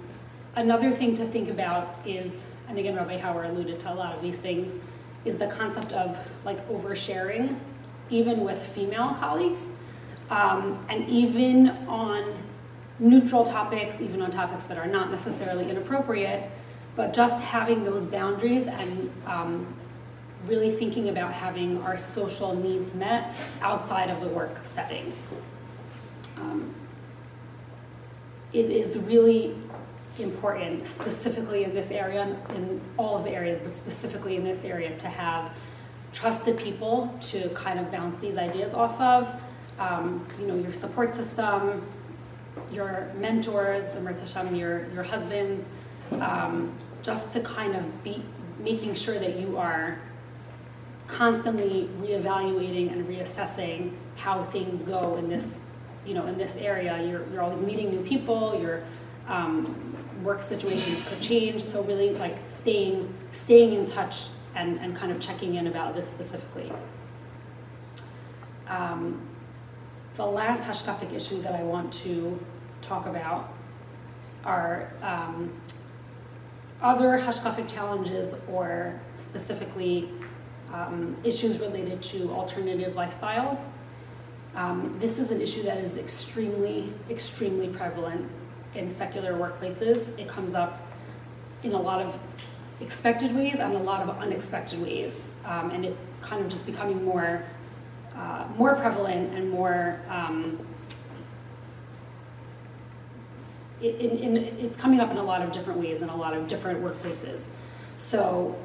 another 0.56 0.92
thing 0.92 1.16
to 1.16 1.26
think 1.26 1.50
about 1.50 2.00
is, 2.06 2.44
and 2.68 2.78
again, 2.78 2.96
Rabbi 2.96 3.20
Hauer 3.20 3.50
alluded 3.50 3.80
to 3.82 3.94
a 3.94 3.96
lot 3.96 4.16
of 4.16 4.22
these 4.22 4.40
things, 4.40 4.76
is 5.26 5.38
the 5.38 5.48
concept 5.48 5.92
of 5.94 6.18
like 6.46 6.68
oversharing, 6.70 7.58
even 8.10 8.42
with 8.42 8.62
female 8.64 9.14
colleagues, 9.14 9.72
um, 10.30 10.84
and 10.90 11.08
even 11.10 11.70
on 11.88 12.36
neutral 13.00 13.44
topics, 13.44 14.00
even 14.02 14.22
on 14.22 14.30
topics 14.30 14.66
that 14.66 14.78
are 14.78 14.88
not 14.88 15.12
necessarily 15.12 15.70
inappropriate, 15.70 16.50
but 16.96 17.14
just 17.14 17.40
having 17.40 17.84
those 17.84 18.04
boundaries 18.04 18.68
and 18.68 19.12
um, 19.26 19.74
really 20.46 20.72
thinking 20.76 21.10
about 21.10 21.34
having 21.34 21.82
our 21.82 21.98
social 21.98 22.54
needs 22.56 22.94
met 22.94 23.34
outside 23.62 24.10
of 24.10 24.20
the 24.22 24.28
work 24.28 24.60
setting. 24.66 25.14
Um, 26.38 26.74
it 28.54 28.70
is 28.70 28.98
really 28.98 29.56
important, 30.18 30.86
specifically 30.86 31.64
in 31.64 31.74
this 31.74 31.92
area, 31.92 32.36
in 32.56 32.82
all 32.98 33.18
of 33.18 33.24
the 33.24 33.32
areas, 33.32 33.62
but 33.62 33.76
specifically 33.76 34.36
in 34.36 34.44
this 34.44 34.66
area, 34.66 34.98
to 34.98 35.08
have 35.08 35.54
trusted 36.12 36.58
people 36.58 37.16
to 37.22 37.50
kind 37.50 37.80
of 37.80 37.92
bounce 37.92 38.18
these 38.20 38.38
ideas 38.38 38.74
off 38.74 39.00
of. 39.00 39.34
Um, 39.80 40.26
you 40.40 40.48
know, 40.48 40.56
your 40.56 40.74
support 40.74 41.14
system, 41.14 41.84
your 42.72 43.08
mentors, 43.18 43.86
your, 44.54 44.88
your 44.94 45.04
husbands, 45.04 45.70
um, 46.20 46.74
just 47.02 47.32
to 47.32 47.40
kind 47.42 47.76
of 47.76 48.04
be 48.04 48.22
making 48.60 48.96
sure 48.96 49.18
that 49.18 49.40
you 49.40 49.58
are 49.58 50.02
constantly 51.08 51.90
reevaluating 52.02 52.92
and 52.92 53.08
reassessing 53.08 53.94
how 54.18 54.44
things 54.44 54.84
go 54.84 55.16
in 55.18 55.28
this, 55.28 55.58
you 56.10 56.16
know, 56.16 56.26
in 56.26 56.40
this 56.40 56.56
area. 56.56 57.00
You're, 57.08 57.24
you're 57.32 57.44
always 57.44 57.60
meeting 57.60 57.92
new 57.92 58.02
people, 58.02 58.60
your 58.60 58.84
um, 59.28 59.96
work 60.24 60.42
situations 60.42 61.08
could 61.08 61.22
change, 61.22 61.62
so 61.62 61.84
really 61.84 62.10
like 62.16 62.38
staying, 62.48 63.14
staying 63.32 63.74
in 63.74 63.86
touch 63.86 64.30
and, 64.56 64.80
and 64.80 64.96
kind 64.96 65.12
of 65.12 65.20
checking 65.20 65.54
in 65.56 65.68
about 65.68 65.94
this 65.94 66.10
specifically. 66.10 66.72
Um, 68.68 69.22
the 70.16 70.26
last 70.26 70.64
hashkafic 70.64 71.14
issue 71.14 71.40
that 71.44 71.54
I 71.54 71.62
want 71.62 71.94
to 71.94 72.40
talk 72.82 73.06
about 73.06 73.54
are 74.44 74.92
um, 75.04 75.54
other 76.82 77.20
hashkafic 77.20 77.72
challenges 77.72 78.34
or 78.52 79.00
specifically 79.16 80.10
um, 80.74 81.16
issues 81.24 81.60
related 81.60 82.02
to 82.02 82.32
alternative 82.32 82.96
lifestyles. 82.96 83.60
Um, 84.56 84.96
this 85.00 85.20
is 85.20 85.32
an 85.32 85.42
issue 85.42 85.64
that 85.64 85.78
is 85.78 85.98
extremely, 85.98 86.92
extremely 87.10 87.68
prevalent 87.68 88.30
in 88.76 88.90
secular 88.90 89.34
workplaces. 89.34 90.18
It 90.18 90.28
comes 90.28 90.54
up 90.54 90.82
in 91.64 91.74
a 91.74 91.82
lot 91.82 92.02
of 92.02 92.18
expected 92.82 93.36
ways 93.36 93.56
and 93.56 93.74
a 93.74 93.80
lot 93.80 94.08
of 94.08 94.18
unexpected 94.20 94.82
ways. 94.82 95.20
Um, 95.46 95.72
and 95.72 95.86
it's 95.86 96.02
kind 96.22 96.44
of 96.44 96.50
just 96.50 96.66
becoming 96.66 97.04
more, 97.04 97.44
uh, 98.16 98.46
more 98.58 98.76
prevalent 98.76 99.34
and 99.34 99.50
more 99.50 100.00
um, 100.10 100.60
in, 103.82 104.18
in, 104.18 104.38
it's 104.38 104.78
coming 104.78 105.00
up 105.00 105.10
in 105.12 105.18
a 105.18 105.24
lot 105.24 105.42
of 105.42 105.52
different 105.52 105.80
ways 105.80 106.02
in 106.02 106.10
a 106.10 106.16
lot 106.16 106.34
of 106.34 106.48
different 106.48 106.84
workplaces. 106.84 107.46
So 107.98 108.58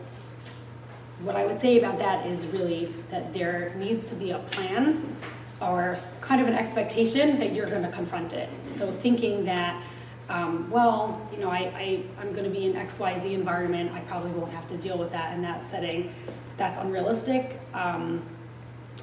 what 1.21 1.37
I 1.37 1.47
would 1.47 1.61
say 1.61 1.79
about 1.79 1.99
that 1.99 2.27
is 2.27 2.47
really 2.47 2.93
that 3.11 3.33
there 3.33 3.75
needs 3.77 4.09
to 4.09 4.15
be 4.15 4.31
a 4.33 4.39
plan 4.39 5.17
or 5.71 5.99
kind 6.21 6.41
of 6.41 6.49
an 6.49 6.55
expectation 6.55 7.39
that 7.39 7.55
you're 7.55 7.69
going 7.69 7.83
to 7.83 7.91
confront 7.91 8.33
it. 8.33 8.49
So 8.67 8.91
thinking 8.91 9.45
that, 9.45 9.81
um, 10.29 10.71
well, 10.71 11.29
you 11.33 11.39
know, 11.39 11.51
I, 11.51 11.59
I, 11.59 12.03
I'm 12.21 12.33
going 12.33 12.45
to 12.45 12.51
be 12.51 12.65
in 12.67 12.75
XYZ 12.75 13.33
environment, 13.33 13.93
I 13.93 14.01
probably 14.01 14.31
won't 14.33 14.53
have 14.53 14.67
to 14.69 14.77
deal 14.77 14.99
with 14.99 15.13
that 15.13 15.35
in 15.35 15.43
that 15.43 15.63
setting. 15.63 16.13
That's 16.57 16.79
unrealistic. 16.79 17.61
Um, 17.73 18.23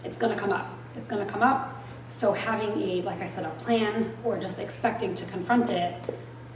it's 0.04 0.18
going 0.18 0.34
to 0.34 0.40
come 0.40 0.52
up. 0.52 0.68
It's 0.96 1.08
going 1.08 1.26
to 1.26 1.32
come 1.32 1.44
up. 1.44 1.84
So 2.10 2.34
having 2.34 2.82
a, 2.82 3.02
like 3.04 3.22
I 3.22 3.26
said, 3.26 3.46
a 3.46 3.50
plan 3.52 4.12
or 4.24 4.38
just 4.38 4.60
expecting 4.60 5.16
to 5.16 5.26
confront 5.26 5.70
it 5.70 5.96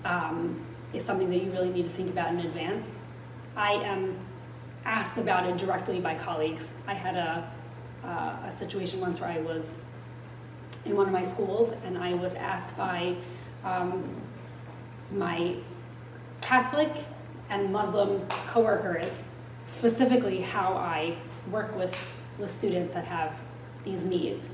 um, 0.03 0.61
is 0.93 1.03
something 1.03 1.29
that 1.29 1.37
you 1.37 1.51
really 1.51 1.69
need 1.69 1.83
to 1.83 1.89
think 1.89 2.09
about 2.09 2.29
in 2.29 2.39
advance. 2.39 2.97
I 3.55 3.73
am 3.73 4.17
asked 4.83 5.17
about 5.17 5.47
it 5.47 5.57
directly 5.57 5.99
by 5.99 6.15
colleagues. 6.15 6.73
I 6.87 6.93
had 6.93 7.15
a, 7.15 7.51
uh, 8.03 8.35
a 8.45 8.49
situation 8.49 8.99
once 8.99 9.19
where 9.19 9.29
I 9.29 9.39
was 9.39 9.79
in 10.85 10.95
one 10.95 11.07
of 11.07 11.13
my 11.13 11.23
schools 11.23 11.73
and 11.85 11.97
I 11.97 12.13
was 12.13 12.33
asked 12.33 12.75
by 12.77 13.15
um, 13.63 14.21
my 15.11 15.55
Catholic 16.41 16.91
and 17.49 17.71
Muslim 17.71 18.21
coworkers 18.27 19.23
specifically 19.65 20.41
how 20.41 20.73
I 20.73 21.15
work 21.51 21.75
with, 21.75 21.95
with 22.37 22.49
students 22.49 22.91
that 22.91 23.05
have 23.05 23.37
these 23.83 24.05
needs. 24.05 24.51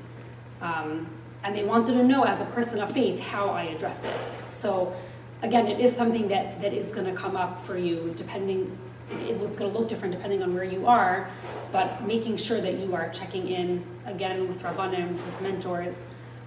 Um, 0.61 1.07
and 1.43 1.55
they 1.55 1.63
wanted 1.63 1.93
to 1.93 2.03
know 2.03 2.23
as 2.23 2.39
a 2.39 2.45
person 2.45 2.79
of 2.79 2.91
faith 2.91 3.19
how 3.19 3.49
I 3.49 3.63
addressed 3.63 4.03
it. 4.05 4.15
So 4.49 4.95
again, 5.41 5.67
it 5.67 5.79
is 5.79 5.95
something 5.95 6.27
that, 6.29 6.61
that 6.61 6.73
is 6.73 6.87
gonna 6.87 7.13
come 7.13 7.35
up 7.35 7.65
for 7.65 7.77
you 7.77 8.13
depending, 8.15 8.77
it's 9.09 9.55
gonna 9.55 9.71
look 9.71 9.87
different 9.87 10.13
depending 10.13 10.43
on 10.43 10.53
where 10.53 10.63
you 10.63 10.87
are. 10.87 11.29
but 11.71 12.03
making 12.03 12.35
sure 12.37 12.59
that 12.59 12.75
you 12.79 12.93
are 12.93 13.09
checking 13.09 13.47
in, 13.47 13.83
again, 14.05 14.47
with 14.47 14.61
Rabbanim, 14.61 15.13
with 15.13 15.41
mentors, 15.41 15.97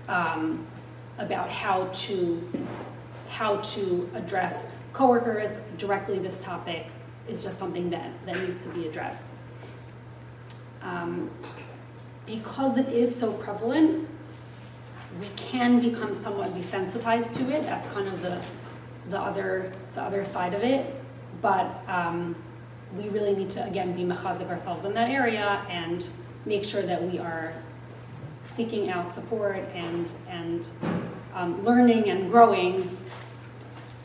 um, 0.09 0.67
about 1.19 1.51
how 1.51 1.87
to, 1.87 2.51
how 3.29 3.57
to 3.59 4.11
address 4.15 4.73
coworkers 4.93 5.51
directly 5.79 6.19
this 6.19 6.39
topic 6.41 6.87
is 7.29 7.43
just 7.43 7.59
something 7.59 7.91
that, 7.91 8.11
that 8.27 8.39
needs 8.41 8.63
to 8.65 8.69
be 8.71 8.87
addressed. 8.87 9.35
Um, 10.83 11.31
because 12.27 12.79
it 12.79 12.89
is 12.89 13.15
so 13.15 13.33
prevalent, 13.33 14.09
we 15.21 15.27
can 15.37 15.81
become 15.81 16.15
somewhat 16.15 16.55
desensitized 16.55 17.33
to 17.35 17.51
it. 17.51 17.65
That's 17.65 17.87
kind 17.93 18.09
of 18.09 18.21
the, 18.23 18.41
the 19.11 19.21
other, 19.21 19.73
the 19.95 20.03
other 20.03 20.25
side 20.25 20.55
of 20.55 20.63
it. 20.63 20.95
But 21.41 21.83
um, 21.89 22.37
we 22.97 23.09
really 23.09 23.35
need 23.35 23.51
to, 23.51 23.65
again, 23.65 23.95
be 23.95 24.03
mechazik 24.03 24.49
ourselves 24.49 24.85
in 24.85 24.95
that 24.95 25.11
area 25.11 25.65
and 25.69 26.07
make 26.45 26.65
sure 26.65 26.83
that 26.83 27.03
we 27.03 27.19
are 27.19 27.55
seeking 28.45 28.91
out 28.91 29.15
support 29.15 29.57
and, 29.75 30.13
and 30.29 30.69
um, 31.35 31.63
learning 31.65 32.11
and 32.11 32.31
growing, 32.31 32.97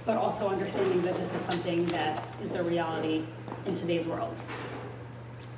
but 0.06 0.17
also 0.17 0.49
understanding 0.49 1.02
that 1.04 1.15
this 1.17 1.34
is 1.34 1.41
something 1.41 1.86
that 1.88 2.23
is 2.41 2.56
a 2.56 2.63
reality 2.63 3.23
in 3.65 3.75
today's 3.75 4.08
world. 4.08 4.39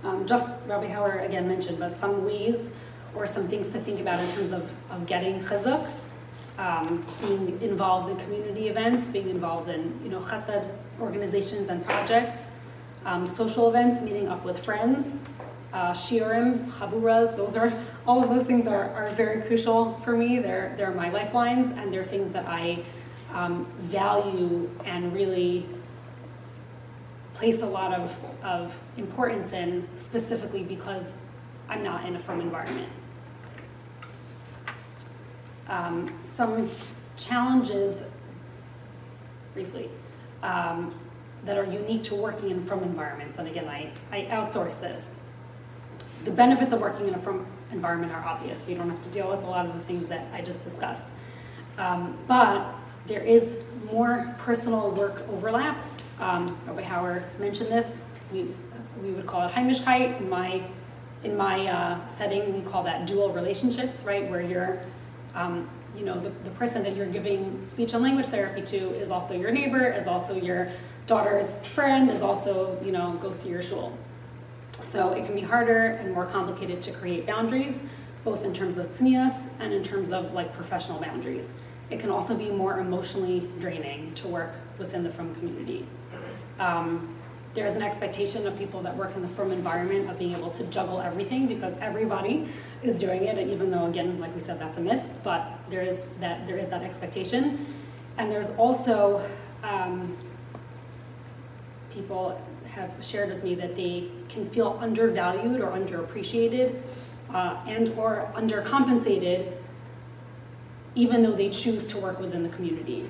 Um, 0.04 0.26
just 0.26 0.50
Rabbi 0.67 0.88
Hauer 0.88 1.26
again 1.26 1.48
mentioned, 1.48 1.80
but 1.80 1.91
some 1.91 2.26
ways 2.26 2.70
or 3.15 3.28
some 3.28 3.48
things 3.48 3.70
to 3.70 3.80
think 3.80 4.00
about 4.00 4.20
in 4.20 4.30
terms 4.32 4.52
of, 4.52 4.70
of 4.89 5.06
getting 5.06 5.39
chizuk, 5.39 5.88
um, 6.58 7.06
being 7.22 7.60
involved 7.62 8.10
in 8.10 8.17
community 8.17 8.67
events, 8.67 9.10
being 9.10 9.30
involved 9.30 9.70
in 9.70 10.00
you 10.04 10.10
know 10.10 10.20
chesed 10.20 10.70
organizations 11.00 11.70
and 11.70 11.86
projects, 11.86 12.48
um, 13.06 13.26
social 13.28 13.70
events, 13.70 14.02
meeting 14.02 14.28
up 14.28 14.44
with 14.44 14.63
friends, 14.63 15.15
uh, 15.74 15.92
shiurim, 15.92 16.70
chaburas, 16.72 17.36
those 17.36 17.56
are, 17.56 17.72
all 18.06 18.24
of 18.24 18.30
those 18.30 18.46
things 18.46 18.68
are, 18.68 18.90
are 18.92 19.10
very 19.12 19.42
crucial 19.42 19.94
for 20.04 20.16
me. 20.16 20.40
They're, 20.40 20.74
they're 20.78 20.92
my 20.92 21.10
lifelines 21.10 21.72
and 21.78 21.94
they're 21.94 22.04
things 22.04 22.32
that 22.32 22.46
I 22.48 22.84
um, 23.34 23.66
value 23.80 24.70
and 24.86 25.14
really 25.14 25.66
place 27.34 27.62
a 27.62 27.66
lot 27.66 27.94
of, 27.94 28.36
of 28.44 28.78
importance 28.98 29.54
in 29.54 29.88
specifically 29.96 30.64
because 30.64 31.18
I'm 31.70 31.84
not 31.84 32.06
in 32.06 32.16
a 32.16 32.20
frum 32.20 32.42
environment. 32.42 32.92
Um, 35.70 36.14
some 36.20 36.70
challenges, 37.16 38.04
briefly, 39.54 39.90
um, 40.44 40.94
that 41.46 41.58
are 41.58 41.64
unique 41.64 42.04
to 42.04 42.16
working 42.16 42.50
in 42.50 42.62
frum 42.62 42.84
environments, 42.84 43.38
and 43.38 43.48
again, 43.48 43.68
I, 43.68 43.92
I 44.12 44.26
outsource 44.26 44.80
this. 44.82 45.10
The 46.24 46.32
benefits 46.32 46.72
of 46.72 46.82
working 46.82 47.08
in 47.08 47.16
a 47.16 47.18
frum 47.18 47.46
environment 47.72 48.12
are 48.12 48.24
obvious. 48.24 48.66
We 48.68 48.76
don't 48.76 48.90
have 48.90 49.02
to 49.02 49.10
deal 49.10 49.30
with 49.30 49.44
a 49.44 49.48
lot 49.48 49.66
of 49.66 49.74
the 49.74 49.80
things 49.82 50.08
that 50.10 50.26
I 50.34 50.42
just 50.42 50.64
discussed. 50.64 51.08
Um, 51.78 52.18
but 52.28 52.76
there 53.08 53.22
is 53.22 53.66
more 53.92 54.36
personal 54.40 54.92
work 54.92 55.28
overlap. 55.30 55.78
Um, 56.20 56.46
Rabbi 56.68 56.84
Hauer 56.84 57.24
mentioned 57.40 57.72
this. 57.72 58.04
We, 58.32 58.48
we 59.02 59.12
would 59.12 59.26
call 59.26 59.48
it 59.48 59.52
Heimischkeit. 59.52 60.20
In 60.20 60.30
my, 60.30 60.62
in 61.24 61.36
my 61.36 61.68
uh, 61.68 62.08
setting, 62.08 62.54
we 62.54 62.70
call 62.70 62.84
that 62.84 63.08
dual 63.08 63.32
relationships, 63.34 64.04
right? 64.04 64.30
Where 64.30 64.42
you're, 64.42 64.80
um, 65.34 65.68
you 65.98 66.06
know, 66.06 66.20
the, 66.20 66.30
the 66.44 66.52
person 66.52 66.84
that 66.84 66.96
you're 66.96 67.08
giving 67.08 67.66
speech 67.66 67.94
and 67.94 68.04
language 68.04 68.28
therapy 68.28 68.62
to 68.62 68.92
is 68.92 69.10
also 69.10 69.34
your 69.34 69.52
neighbor, 69.52 69.92
is 69.92 70.06
also 70.06 70.36
your 70.36 70.70
daughter's 71.08 71.50
friend, 71.74 72.12
is 72.12 72.22
also, 72.22 72.80
you 72.86 72.92
know, 72.92 73.18
go 73.22 73.32
see 73.32 73.50
your 73.50 73.64
shul. 73.64 73.98
So 74.82 75.13
it 75.13 75.26
can 75.26 75.36
be 75.36 75.41
harder 75.41 75.86
and 76.02 76.13
more 76.13 76.26
complicated 76.26 76.82
to 76.84 76.91
create 76.91 77.26
boundaries, 77.26 77.80
both 78.24 78.46
in 78.46 78.54
terms 78.54 78.78
of 78.78 78.88
tznius 78.88 79.48
and 79.60 79.74
in 79.74 79.84
terms 79.84 80.12
of 80.12 80.34
like 80.34 80.54
professional 80.54 81.00
boundaries. 81.00 81.50
It 81.89 82.00
can 82.00 82.10
also 82.10 82.36
be 82.36 82.50
more 82.50 82.80
emotionally 82.80 83.50
draining 83.60 84.13
to 84.15 84.28
work 84.28 84.54
within 84.78 85.04
the 85.04 85.10
frum 85.10 85.36
community. 85.36 85.86
Um, 86.60 87.15
there's 87.54 87.74
an 87.74 87.82
expectation 87.82 88.48
of 88.48 88.58
people 88.58 88.82
that 88.84 88.96
work 88.96 89.15
in 89.15 89.22
the 89.22 89.28
frum 89.28 89.52
environment 89.52 90.10
of 90.10 90.17
being 90.17 90.34
able 90.34 90.52
to 90.52 90.63
juggle 90.65 91.02
everything 91.02 91.48
because 91.48 91.74
everybody 91.82 92.48
is 92.82 92.98
doing 92.98 93.26
it, 93.26 93.38
and 93.38 93.52
even 93.52 93.70
though 93.72 93.88
again, 93.88 94.20
like 94.20 94.34
we 94.34 94.39
said, 94.39 94.58
that's 94.58 94.78
a 94.78 94.82
myth, 94.82 95.04
but 95.24 95.60
there 95.70 95.82
is 95.82 96.08
that 96.22 96.48
there 96.48 96.58
is 96.58 96.70
that 96.70 96.82
expectation, 96.82 97.65
and 98.17 98.32
there's 98.32 98.50
also 98.52 99.22
um, 99.63 100.15
people 101.91 102.41
have 102.76 102.94
shared 103.02 103.30
with 103.30 103.44
me 103.44 103.56
that 103.56 103.76
they 103.76 104.10
can 104.30 104.50
feel 104.50 104.78
undervalued 104.82 105.62
or 105.62 105.72
underappreciated 105.72 106.82
uh, 107.34 107.58
and 107.68 107.90
or 107.98 108.32
undercompensated 108.36 109.54
even 110.96 111.22
though 111.22 111.32
they 111.32 111.50
choose 111.50 111.86
to 111.86 111.98
work 111.98 112.20
within 112.20 112.44
the 112.44 112.50
community. 112.50 113.10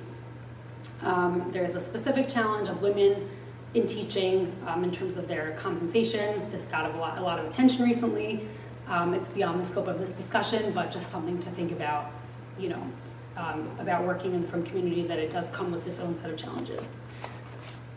Um, 1.02 1.50
there's 1.52 1.76
a 1.76 1.82
specific 1.82 2.28
challenge 2.28 2.68
of 2.68 2.82
women 2.82 3.28
in 3.74 3.88
teaching 3.88 4.54
um, 4.68 4.84
in 4.84 4.92
terms 4.92 5.18
of 5.18 5.28
their 5.28 5.52
compensation. 5.52 6.50
This 6.52 6.66
got 6.66 6.94
a 6.94 6.98
lot, 6.98 7.18
a 7.18 7.22
lot 7.22 7.40
of 7.40 7.46
attention 7.46 7.84
recently. 7.84 8.48
Um, 8.88 9.14
it's 9.14 9.30
beyond 9.30 9.60
the 9.60 9.66
scope 9.66 9.88
of 9.88 10.00
this 10.00 10.12
discussion, 10.12 10.74
but 10.74 10.92
just 10.92 11.10
something 11.10 11.40
to 11.40 11.50
think 11.52 11.72
about, 11.72 12.12
you 12.60 12.70
know, 12.70 12.92
um, 13.38 13.70
about 13.80 14.06
working 14.06 14.34
in 14.34 14.46
frum 14.46 14.64
community 14.64 15.08
that 15.08 15.18
it 15.18 15.32
does 15.32 15.50
come 15.50 15.72
with 15.72 15.88
its 15.88 16.00
own 16.00 16.18
set 16.18 16.30
of 16.30 16.38
challenges. 16.38 16.86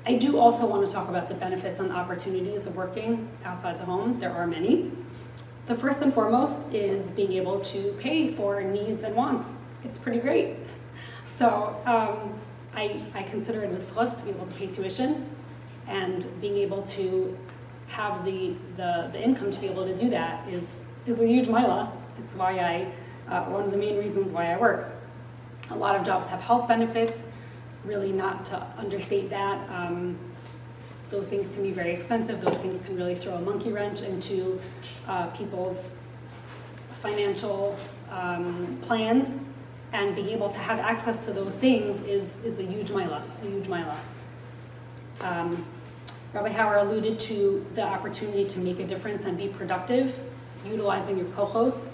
I 0.06 0.16
do 0.16 0.38
also 0.38 0.66
want 0.66 0.86
to 0.86 0.92
talk 0.92 1.08
about 1.08 1.28
the 1.28 1.34
benefits 1.34 1.78
and 1.78 1.90
opportunities 1.90 2.66
of 2.66 2.76
working 2.76 3.26
outside 3.42 3.80
the 3.80 3.86
home. 3.86 4.18
There 4.18 4.30
are 4.30 4.46
many. 4.46 4.92
The 5.66 5.74
first 5.74 6.02
and 6.02 6.12
foremost 6.12 6.58
is 6.74 7.04
being 7.12 7.32
able 7.32 7.60
to 7.60 7.96
pay 7.98 8.30
for 8.30 8.62
needs 8.62 9.02
and 9.02 9.16
wants. 9.16 9.54
It's 9.82 9.96
pretty 9.96 10.20
great. 10.20 10.56
So 11.24 11.80
um, 11.86 12.38
I, 12.74 13.00
I 13.14 13.22
consider 13.22 13.62
it 13.62 13.72
a 13.72 13.76
schus 13.76 14.18
to 14.18 14.24
be 14.24 14.30
able 14.30 14.44
to 14.44 14.52
pay 14.52 14.66
tuition 14.66 15.26
and 15.86 16.26
being 16.38 16.58
able 16.58 16.82
to 16.82 17.38
have 17.86 18.26
the, 18.26 18.54
the, 18.76 19.08
the 19.10 19.22
income 19.22 19.50
to 19.50 19.58
be 19.58 19.68
able 19.68 19.86
to 19.86 19.96
do 19.96 20.10
that 20.10 20.46
is, 20.48 20.80
is 21.06 21.18
a 21.18 21.26
huge 21.26 21.46
mila. 21.46 21.90
It's 22.18 22.34
why 22.34 22.52
I, 22.52 23.32
uh, 23.32 23.44
one 23.44 23.64
of 23.64 23.70
the 23.70 23.78
main 23.78 23.96
reasons 23.96 24.32
why 24.32 24.52
I 24.52 24.58
work. 24.58 24.90
A 25.70 25.76
lot 25.76 25.96
of 25.96 26.04
jobs 26.04 26.26
have 26.26 26.40
health 26.40 26.68
benefits, 26.68 27.26
really 27.84 28.12
not 28.12 28.44
to 28.46 28.66
understate 28.78 29.30
that. 29.30 29.68
Um, 29.70 30.18
those 31.10 31.28
things 31.28 31.48
can 31.48 31.62
be 31.62 31.70
very 31.70 31.92
expensive. 31.92 32.40
Those 32.40 32.58
things 32.58 32.84
can 32.84 32.96
really 32.96 33.14
throw 33.14 33.34
a 33.34 33.40
monkey 33.40 33.70
wrench 33.70 34.02
into 34.02 34.60
uh, 35.06 35.26
people's 35.28 35.88
financial 36.94 37.78
um, 38.10 38.78
plans. 38.82 39.36
And 39.92 40.16
being 40.16 40.30
able 40.30 40.48
to 40.48 40.58
have 40.58 40.80
access 40.80 41.18
to 41.26 41.32
those 41.32 41.54
things 41.54 42.00
is, 42.00 42.36
is 42.44 42.58
a 42.58 42.64
huge 42.64 42.90
mila, 42.90 43.22
a 43.42 43.46
huge 43.46 43.68
mila. 43.68 43.96
Um, 45.20 45.64
Rabbi 46.32 46.52
Hauer 46.52 46.82
alluded 46.82 47.20
to 47.20 47.64
the 47.74 47.82
opportunity 47.82 48.44
to 48.44 48.58
make 48.58 48.80
a 48.80 48.86
difference 48.86 49.24
and 49.24 49.38
be 49.38 49.46
productive, 49.46 50.18
utilizing 50.66 51.16
your 51.16 51.28
kohos. 51.28 51.86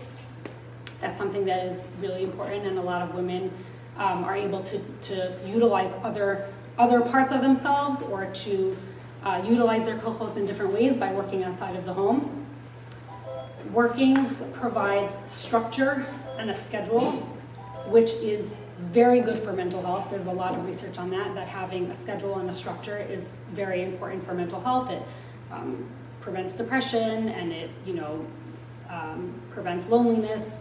That's 1.01 1.19
something 1.19 1.45
that 1.45 1.67
is 1.67 1.87
really 2.01 2.23
important, 2.23 2.67
and 2.67 2.79
a 2.79 2.83
lot 2.83 3.03
of 3.03 3.15
women 3.15 3.53
um, 4.01 4.25
are 4.25 4.35
able 4.35 4.63
to, 4.63 4.81
to 5.03 5.39
utilize 5.47 5.93
other, 6.03 6.49
other 6.79 7.03
parts 7.03 7.31
of 7.31 7.43
themselves 7.43 8.03
or 8.03 8.27
to 8.27 8.77
uh, 9.23 9.43
utilize 9.47 9.85
their 9.85 9.99
kohos 9.99 10.37
in 10.37 10.47
different 10.47 10.73
ways 10.73 10.97
by 10.97 11.13
working 11.13 11.45
outside 11.45 11.77
of 11.77 11.85
the 11.85 11.93
home. 11.93 12.47
Working 13.73 14.35
provides 14.55 15.19
structure 15.29 16.07
and 16.39 16.49
a 16.49 16.55
schedule, 16.55 17.13
which 17.91 18.15
is 18.15 18.57
very 18.79 19.21
good 19.21 19.39
for 19.39 19.53
mental 19.53 19.83
health. 19.83 20.09
There's 20.11 20.25
a 20.25 20.33
lot 20.33 20.55
of 20.55 20.65
research 20.65 20.97
on 20.97 21.11
that, 21.11 21.35
that 21.35 21.47
having 21.47 21.85
a 21.91 21.95
schedule 21.95 22.39
and 22.39 22.49
a 22.49 22.55
structure 22.55 22.97
is 22.97 23.33
very 23.53 23.83
important 23.83 24.25
for 24.25 24.33
mental 24.33 24.63
health. 24.63 24.91
It 24.91 25.03
um, 25.53 25.87
prevents 26.23 26.55
depression 26.55 27.29
and 27.29 27.53
it, 27.53 27.71
you 27.85 27.93
know, 27.93 28.25
um, 28.89 29.35
prevents 29.51 29.87
loneliness. 29.87 30.57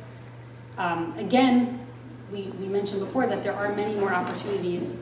Um, 0.78 1.17
again, 1.17 1.79
we, 2.32 2.44
we 2.60 2.68
mentioned 2.68 3.00
before 3.00 3.28
that 3.28 3.44
there 3.44 3.54
are 3.54 3.74
many 3.76 3.96
more 3.96 4.13
opportunities 4.13 4.96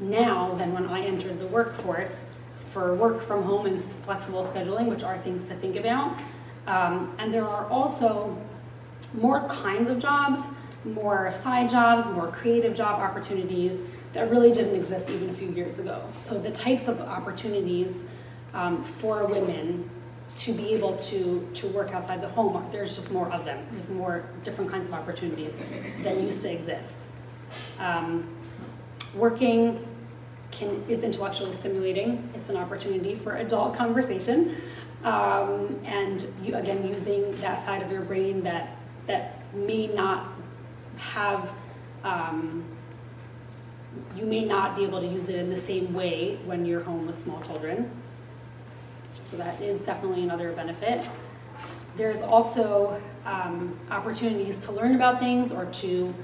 now 0.00 0.54
than 0.54 0.72
when 0.72 0.86
I 0.86 1.00
entered 1.00 1.38
the 1.38 1.46
workforce 1.46 2.24
for 2.70 2.94
work 2.94 3.22
from 3.22 3.42
home 3.42 3.66
and 3.66 3.80
flexible 3.80 4.44
scheduling, 4.44 4.88
which 4.88 5.02
are 5.02 5.18
things 5.18 5.48
to 5.48 5.54
think 5.54 5.76
about. 5.76 6.16
Um, 6.66 7.14
and 7.18 7.32
there 7.32 7.46
are 7.46 7.66
also 7.66 8.36
more 9.14 9.48
kinds 9.48 9.88
of 9.88 9.98
jobs, 9.98 10.40
more 10.84 11.32
side 11.32 11.70
jobs, 11.70 12.06
more 12.06 12.28
creative 12.28 12.74
job 12.74 13.00
opportunities 13.00 13.76
that 14.12 14.30
really 14.30 14.52
didn't 14.52 14.74
exist 14.74 15.08
even 15.10 15.30
a 15.30 15.32
few 15.32 15.50
years 15.50 15.78
ago. 15.78 16.02
So 16.16 16.38
the 16.38 16.50
types 16.50 16.88
of 16.88 17.00
opportunities 17.00 18.04
um, 18.54 18.82
for 18.82 19.26
women 19.26 19.88
to 20.38 20.52
be 20.52 20.72
able 20.72 20.96
to, 20.96 21.48
to 21.54 21.66
work 21.68 21.92
outside 21.92 22.22
the 22.22 22.28
home, 22.28 22.64
there's 22.70 22.94
just 22.94 23.10
more 23.10 23.28
of 23.32 23.44
them. 23.44 23.66
There's 23.72 23.88
more 23.88 24.24
different 24.44 24.70
kinds 24.70 24.86
of 24.86 24.94
opportunities 24.94 25.56
that 26.02 26.20
used 26.20 26.42
to 26.42 26.52
exist. 26.52 27.08
Um, 27.80 28.28
working 29.16 29.84
can, 30.52 30.84
is 30.88 31.00
intellectually 31.00 31.52
stimulating. 31.52 32.30
It's 32.34 32.50
an 32.50 32.56
opportunity 32.56 33.16
for 33.16 33.36
adult 33.36 33.74
conversation. 33.74 34.56
Um, 35.02 35.80
and 35.84 36.24
you, 36.42 36.54
again, 36.54 36.86
using 36.86 37.32
that 37.40 37.64
side 37.64 37.82
of 37.82 37.90
your 37.90 38.02
brain 38.02 38.42
that, 38.44 38.76
that 39.06 39.42
may 39.54 39.88
not 39.88 40.32
have, 40.96 41.52
um, 42.04 42.64
you 44.16 44.24
may 44.24 44.44
not 44.44 44.76
be 44.76 44.84
able 44.84 45.00
to 45.00 45.06
use 45.06 45.28
it 45.28 45.34
in 45.34 45.50
the 45.50 45.56
same 45.56 45.92
way 45.94 46.38
when 46.44 46.64
you're 46.64 46.82
home 46.82 47.08
with 47.08 47.18
small 47.18 47.40
children. 47.40 47.90
So 49.30 49.36
that 49.36 49.60
is 49.60 49.78
definitely 49.80 50.22
another 50.22 50.52
benefit. 50.52 51.06
There's 51.96 52.22
also 52.22 53.00
um, 53.26 53.78
opportunities 53.90 54.56
to 54.58 54.72
learn 54.72 54.94
about 54.94 55.18
things 55.18 55.52
or 55.52 55.66
to 55.66 56.14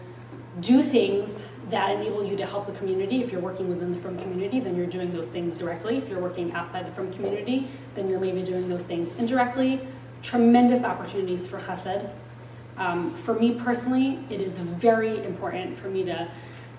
do 0.61 0.83
things 0.83 1.45
that 1.69 1.91
enable 1.97 2.25
you 2.25 2.37
to 2.37 2.47
help 2.47 2.67
the 2.67 2.73
community. 2.73 3.23
If 3.23 3.33
you're 3.33 3.41
working 3.41 3.69
within 3.69 3.91
the 3.91 3.97
Frum 3.97 4.19
community, 4.19 4.61
then 4.61 4.77
you're 4.77 4.87
doing 4.87 5.13
those 5.13 5.29
things 5.29 5.57
directly. 5.57 5.99
If 5.99 6.09
you're 6.09 6.21
working 6.21 6.53
outside 6.53 6.87
the 6.87 6.93
Frum 6.93 7.13
community, 7.13 7.69
then 7.95 8.09
you're 8.09 8.21
maybe 8.21 8.43
doing 8.43 8.69
those 8.69 8.85
things 8.85 9.15
indirectly. 9.19 9.81
Tremendous 10.23 10.83
opportunities 10.83 11.47
for 11.47 11.59
chesed. 11.59 12.09
Um, 12.77 13.15
for 13.15 13.35
me 13.35 13.53
personally, 13.53 14.25
it 14.31 14.41
is 14.41 14.53
very 14.53 15.25
important 15.25 15.77
for 15.77 15.89
me 15.89 16.05
to 16.05 16.29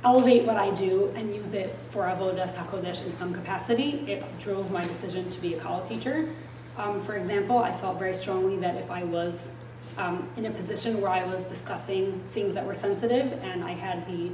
elevate 0.06 0.46
what 0.46 0.56
I 0.56 0.70
do 0.70 1.12
and 1.15 1.34
use 1.34 1.52
it 1.54 1.76
for 1.89 2.04
avodas 2.04 2.54
hakodesh 2.54 3.04
in 3.04 3.12
some 3.13 3.34
capacity. 3.34 4.06
It 4.08 4.24
drove 4.38 4.70
my 4.72 4.84
decision 4.84 5.28
to 5.32 5.41
be 5.41 5.56
a 5.56 5.60
college 5.60 5.89
teacher. 5.89 6.30
Um, 6.78 7.02
for 7.02 7.15
example, 7.15 7.58
I 7.58 7.76
felt 7.76 7.98
very 7.98 8.13
strongly 8.13 8.58
that 8.58 8.76
if 8.76 8.91
I 8.91 9.04
was 9.04 9.50
um, 9.98 10.30
in 10.38 10.46
a 10.46 10.52
position 10.52 11.02
where 11.02 11.10
I 11.10 11.24
was 11.24 11.44
discussing 11.46 12.22
things 12.32 12.54
that 12.54 12.65
were 12.65 12.76
sensitive 12.76 13.34
and 13.41 13.63
I 13.63 13.72
had 13.72 14.08
the 14.08 14.30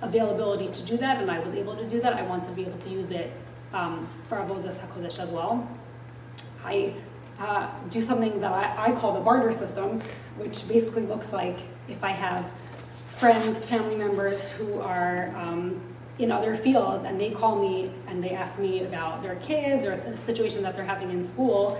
availability 0.00 0.68
to 0.68 0.82
do 0.86 0.96
that 0.96 1.20
and 1.20 1.30
I 1.30 1.38
was 1.38 1.52
able 1.52 1.76
to 1.76 1.86
do 1.86 2.00
that, 2.00 2.14
I 2.14 2.22
want 2.22 2.44
to 2.44 2.50
be 2.52 2.62
able 2.62 2.78
to 2.78 2.88
use 2.88 3.10
it 3.10 3.30
um, 3.74 4.08
for 4.26 4.38
avodas 4.38 4.78
hakodesh 4.78 5.18
as 5.18 5.30
well. 5.30 5.68
I 6.64 6.94
uh, 7.38 7.68
do 7.90 8.00
something 8.00 8.40
that 8.40 8.52
I, 8.52 8.86
I 8.86 8.92
call 8.92 9.12
the 9.12 9.20
barter 9.20 9.52
system, 9.52 10.00
which 10.38 10.66
basically 10.66 11.02
looks 11.02 11.34
like 11.34 11.58
if 11.88 12.02
I 12.02 12.12
have 12.12 12.50
friends, 13.20 13.66
family 13.66 13.96
members 13.96 14.48
who 14.52 14.80
are 14.80 15.30
um, 15.36 15.78
in 16.18 16.32
other 16.32 16.56
fields 16.56 17.04
and 17.04 17.20
they 17.20 17.30
call 17.30 17.54
me 17.60 17.92
and 18.06 18.24
they 18.24 18.30
ask 18.30 18.58
me 18.58 18.82
about 18.84 19.22
their 19.22 19.36
kids 19.36 19.84
or 19.84 19.92
a 19.92 20.16
situation 20.16 20.62
that 20.62 20.74
they're 20.74 20.86
having 20.86 21.10
in 21.10 21.22
school 21.22 21.78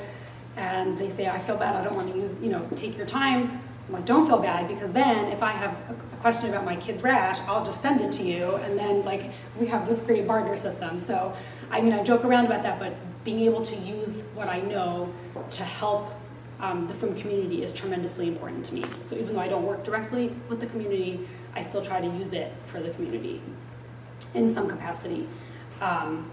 and 0.59 0.99
they 0.99 1.09
say, 1.09 1.29
I 1.29 1.39
feel 1.39 1.57
bad, 1.57 1.75
I 1.77 1.83
don't 1.83 1.97
want 1.97 2.13
to 2.13 2.19
use, 2.19 2.39
you 2.41 2.51
know, 2.51 2.69
take 2.77 2.95
your 2.95 3.07
time. 3.07 3.59
I'm 3.89 3.95
like, 3.95 4.05
don't 4.05 4.27
feel 4.27 4.39
bad 4.39 4.69
because 4.69 4.93
then 4.93 5.33
if 5.33 5.43
I 5.43 5.53
have 5.53 5.71
a 5.89 6.17
question 6.21 6.51
about 6.51 6.67
my 6.67 6.77
kid's 6.77 7.03
rash, 7.03 7.39
I'll 7.49 7.65
just 7.65 7.81
send 7.81 8.03
it 8.03 8.13
to 8.19 8.23
you 8.23 8.57
and 8.57 8.79
then 8.79 9.03
like 9.07 9.31
we 9.59 9.67
have 9.69 9.89
this 9.89 10.03
great 10.03 10.27
barter 10.27 10.57
system. 10.57 11.01
So, 11.01 11.35
I 11.71 11.81
mean, 11.81 11.95
I 11.95 12.03
joke 12.03 12.27
around 12.27 12.45
about 12.45 12.63
that, 12.65 12.79
but 12.79 12.93
being 13.25 13.41
able 13.41 13.63
to 13.63 13.77
use 13.77 14.25
what 14.35 14.49
I 14.51 14.61
know 14.61 15.11
to 15.53 15.65
help 15.65 16.13
um, 16.61 16.87
the 16.87 16.95
Frum 16.95 17.15
community 17.15 17.63
is 17.63 17.73
tremendously 17.73 18.29
important 18.29 18.65
to 18.67 18.75
me. 18.75 18.85
So 19.05 19.17
even 19.17 19.35
though 19.35 19.41
I 19.41 19.49
don't 19.49 19.65
work 19.65 19.85
directly 19.85 20.33
with 20.49 20.61
the 20.61 20.67
community, 20.67 21.27
I 21.55 21.63
still 21.63 21.83
try 21.83 22.01
to 22.01 22.07
use 22.07 22.33
it 22.33 22.53
for 22.67 22.81
the 22.81 22.91
community 22.91 23.41
in 24.35 24.49
some 24.49 24.69
capacity. 24.69 25.27
Um, 25.81 26.31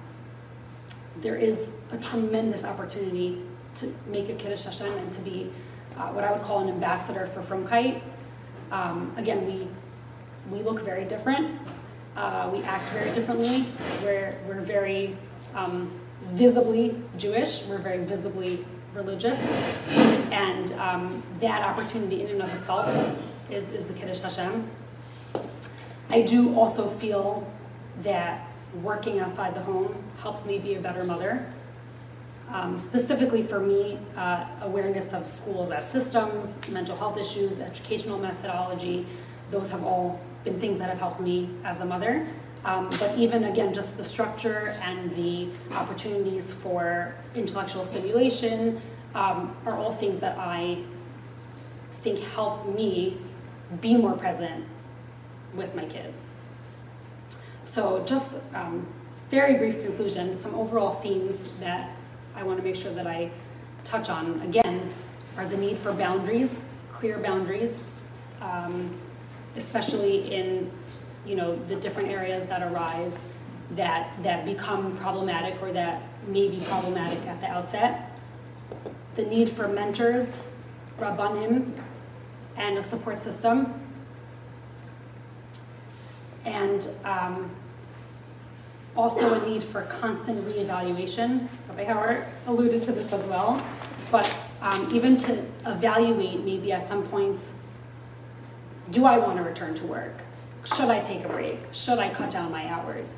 there 1.21 1.35
is 1.35 1.71
a 1.91 1.97
tremendous 1.97 2.63
opportunity 2.63 3.41
to 3.75 3.93
make 4.07 4.29
a 4.29 4.33
Kiddush 4.33 4.63
Hashem 4.63 4.91
and 4.91 5.11
to 5.13 5.21
be 5.21 5.49
uh, 5.97 6.09
what 6.09 6.23
I 6.23 6.31
would 6.31 6.41
call 6.41 6.59
an 6.59 6.69
ambassador 6.69 7.27
for 7.27 7.41
Frumkeit. 7.41 8.01
Um, 8.71 9.13
again, 9.17 9.45
we, 9.45 9.67
we 10.55 10.63
look 10.63 10.83
very 10.83 11.05
different. 11.05 11.59
Uh, 12.15 12.49
we 12.51 12.61
act 12.63 12.91
very 12.91 13.11
differently. 13.13 13.65
We're, 14.03 14.37
we're 14.47 14.61
very 14.61 15.15
um, 15.55 15.91
visibly 16.31 17.01
Jewish. 17.17 17.63
We're 17.63 17.77
very 17.77 18.03
visibly 18.03 18.65
religious. 18.97 19.39
And 20.31 20.73
um, 20.73 21.23
that 21.39 21.61
opportunity 21.61 22.23
in 22.23 22.29
and 22.31 22.41
of 22.41 22.53
itself 22.55 22.89
is, 23.49 23.69
is 23.69 23.87
the 23.87 23.93
Kiddush 23.93 24.19
Hashem. 24.19 24.67
I 26.09 26.21
do 26.21 26.57
also 26.57 26.89
feel 26.89 27.49
that 28.01 28.49
working 28.81 29.19
outside 29.19 29.55
the 29.55 29.61
home 29.61 29.95
helps 30.19 30.45
me 30.45 30.57
be 30.57 30.75
a 30.75 30.81
better 30.81 31.03
mother. 31.03 31.47
Um, 32.49 32.77
specifically 32.77 33.43
for 33.43 33.59
me, 33.59 33.99
uh, 34.15 34.45
awareness 34.61 35.13
of 35.13 35.27
schools 35.27 35.69
as 35.69 35.89
systems, 35.89 36.57
mental 36.69 36.95
health 36.95 37.17
issues, 37.17 37.59
educational 37.59 38.17
methodology, 38.17 39.05
those 39.51 39.69
have 39.69 39.83
all 39.83 40.19
been 40.43 40.59
things 40.59 40.77
that 40.79 40.89
have 40.89 40.99
helped 40.99 41.19
me 41.19 41.49
as 41.63 41.77
a 41.79 41.85
mother. 41.85 42.25
Um, 42.65 42.89
but 42.99 43.17
even 43.17 43.45
again, 43.45 43.73
just 43.73 43.95
the 43.97 44.03
structure 44.03 44.75
and 44.81 45.15
the 45.15 45.49
opportunities 45.73 46.51
for 46.51 47.15
intellectual 47.35 47.83
stimulation 47.83 48.81
um, 49.15 49.55
are 49.65 49.77
all 49.77 49.91
things 49.91 50.19
that 50.19 50.37
I 50.37 50.79
think 52.01 52.19
help 52.19 52.67
me 52.75 53.17
be 53.81 53.97
more 53.97 54.13
present 54.13 54.65
with 55.53 55.75
my 55.75 55.85
kids. 55.85 56.25
So 57.65 58.03
just 58.05 58.39
um, 58.53 58.87
very 59.29 59.55
brief 59.55 59.83
conclusion, 59.83 60.35
some 60.35 60.55
overall 60.55 60.93
themes 60.95 61.39
that 61.59 61.95
I 62.35 62.43
want 62.43 62.59
to 62.59 62.63
make 62.63 62.75
sure 62.75 62.93
that 62.93 63.07
I 63.07 63.31
touch 63.83 64.09
on, 64.09 64.41
again, 64.41 64.93
are 65.37 65.45
the 65.45 65.57
need 65.57 65.77
for 65.79 65.93
boundaries, 65.93 66.57
clear 66.91 67.17
boundaries, 67.17 67.75
um, 68.41 68.95
especially 69.55 70.33
in 70.33 70.71
you 71.27 71.35
know, 71.35 71.55
the 71.67 71.75
different 71.75 72.09
areas 72.09 72.45
that 72.45 72.71
arise 72.71 73.19
that, 73.71 74.15
that 74.23 74.45
become 74.45 74.95
problematic 74.97 75.61
or 75.61 75.71
that 75.73 76.01
may 76.27 76.47
be 76.47 76.59
problematic 76.65 77.19
at 77.27 77.41
the 77.41 77.47
outset. 77.47 78.17
The 79.15 79.23
need 79.23 79.49
for 79.49 79.67
mentors, 79.67 80.27
rabbanim, 80.99 81.73
and 82.55 82.77
a 82.77 82.81
support 82.81 83.19
system. 83.19 83.73
And 86.45 86.87
um, 87.03 87.51
also 88.95 89.41
a 89.41 89.47
need 89.47 89.63
for 89.63 89.81
constant 89.83 90.45
reevaluation. 90.45 91.49
Rabbi 91.67 91.85
Hauer 91.85 92.25
alluded 92.47 92.81
to 92.83 92.93
this 92.93 93.11
as 93.11 93.25
well. 93.27 93.61
But 94.11 94.33
um, 94.61 94.89
even 94.93 95.17
to 95.17 95.45
evaluate 95.65 96.43
maybe 96.43 96.71
at 96.71 96.87
some 96.87 97.03
points, 97.03 97.53
do 98.89 99.05
I 99.05 99.17
want 99.17 99.37
to 99.37 99.43
return 99.43 99.75
to 99.75 99.85
work? 99.85 100.23
Should 100.75 100.89
I 100.89 100.99
take 100.99 101.23
a 101.23 101.29
break? 101.29 101.59
Should 101.71 101.99
I 101.99 102.09
cut 102.09 102.29
down 102.29 102.51
my 102.51 102.67
hours? 102.67 103.11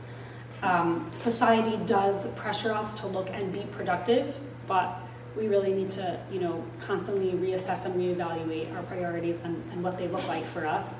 Um, 0.61 1.09
society 1.13 1.79
does 1.85 2.27
pressure 2.35 2.71
us 2.71 2.99
to 2.99 3.07
look 3.07 3.29
and 3.31 3.51
be 3.51 3.61
productive, 3.71 4.39
but 4.67 4.95
we 5.35 5.47
really 5.47 5.73
need 5.73 5.89
to, 5.91 6.19
you 6.31 6.39
know, 6.39 6.63
constantly 6.79 7.31
reassess 7.31 7.85
and 7.85 7.95
reevaluate 7.95 8.73
our 8.75 8.83
priorities 8.83 9.39
and, 9.43 9.63
and 9.71 9.83
what 9.83 9.97
they 9.97 10.07
look 10.07 10.27
like 10.27 10.45
for 10.45 10.67
us. 10.67 10.95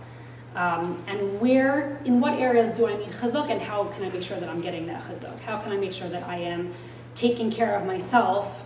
Um, 0.55 1.03
and 1.07 1.39
where, 1.39 2.01
in 2.05 2.19
what 2.19 2.33
areas 2.33 2.75
do 2.75 2.87
I 2.87 2.97
need 2.97 3.09
chizuk 3.09 3.51
and 3.51 3.61
how 3.61 3.83
can 3.85 4.05
I 4.05 4.09
make 4.09 4.23
sure 4.23 4.39
that 4.39 4.49
I'm 4.49 4.61
getting 4.61 4.87
that 4.87 5.03
chizuk? 5.03 5.39
How 5.41 5.59
can 5.59 5.71
I 5.71 5.77
make 5.77 5.93
sure 5.93 6.09
that 6.09 6.23
I 6.27 6.37
am 6.37 6.73
taking 7.13 7.51
care 7.51 7.75
of 7.75 7.85
myself? 7.85 8.63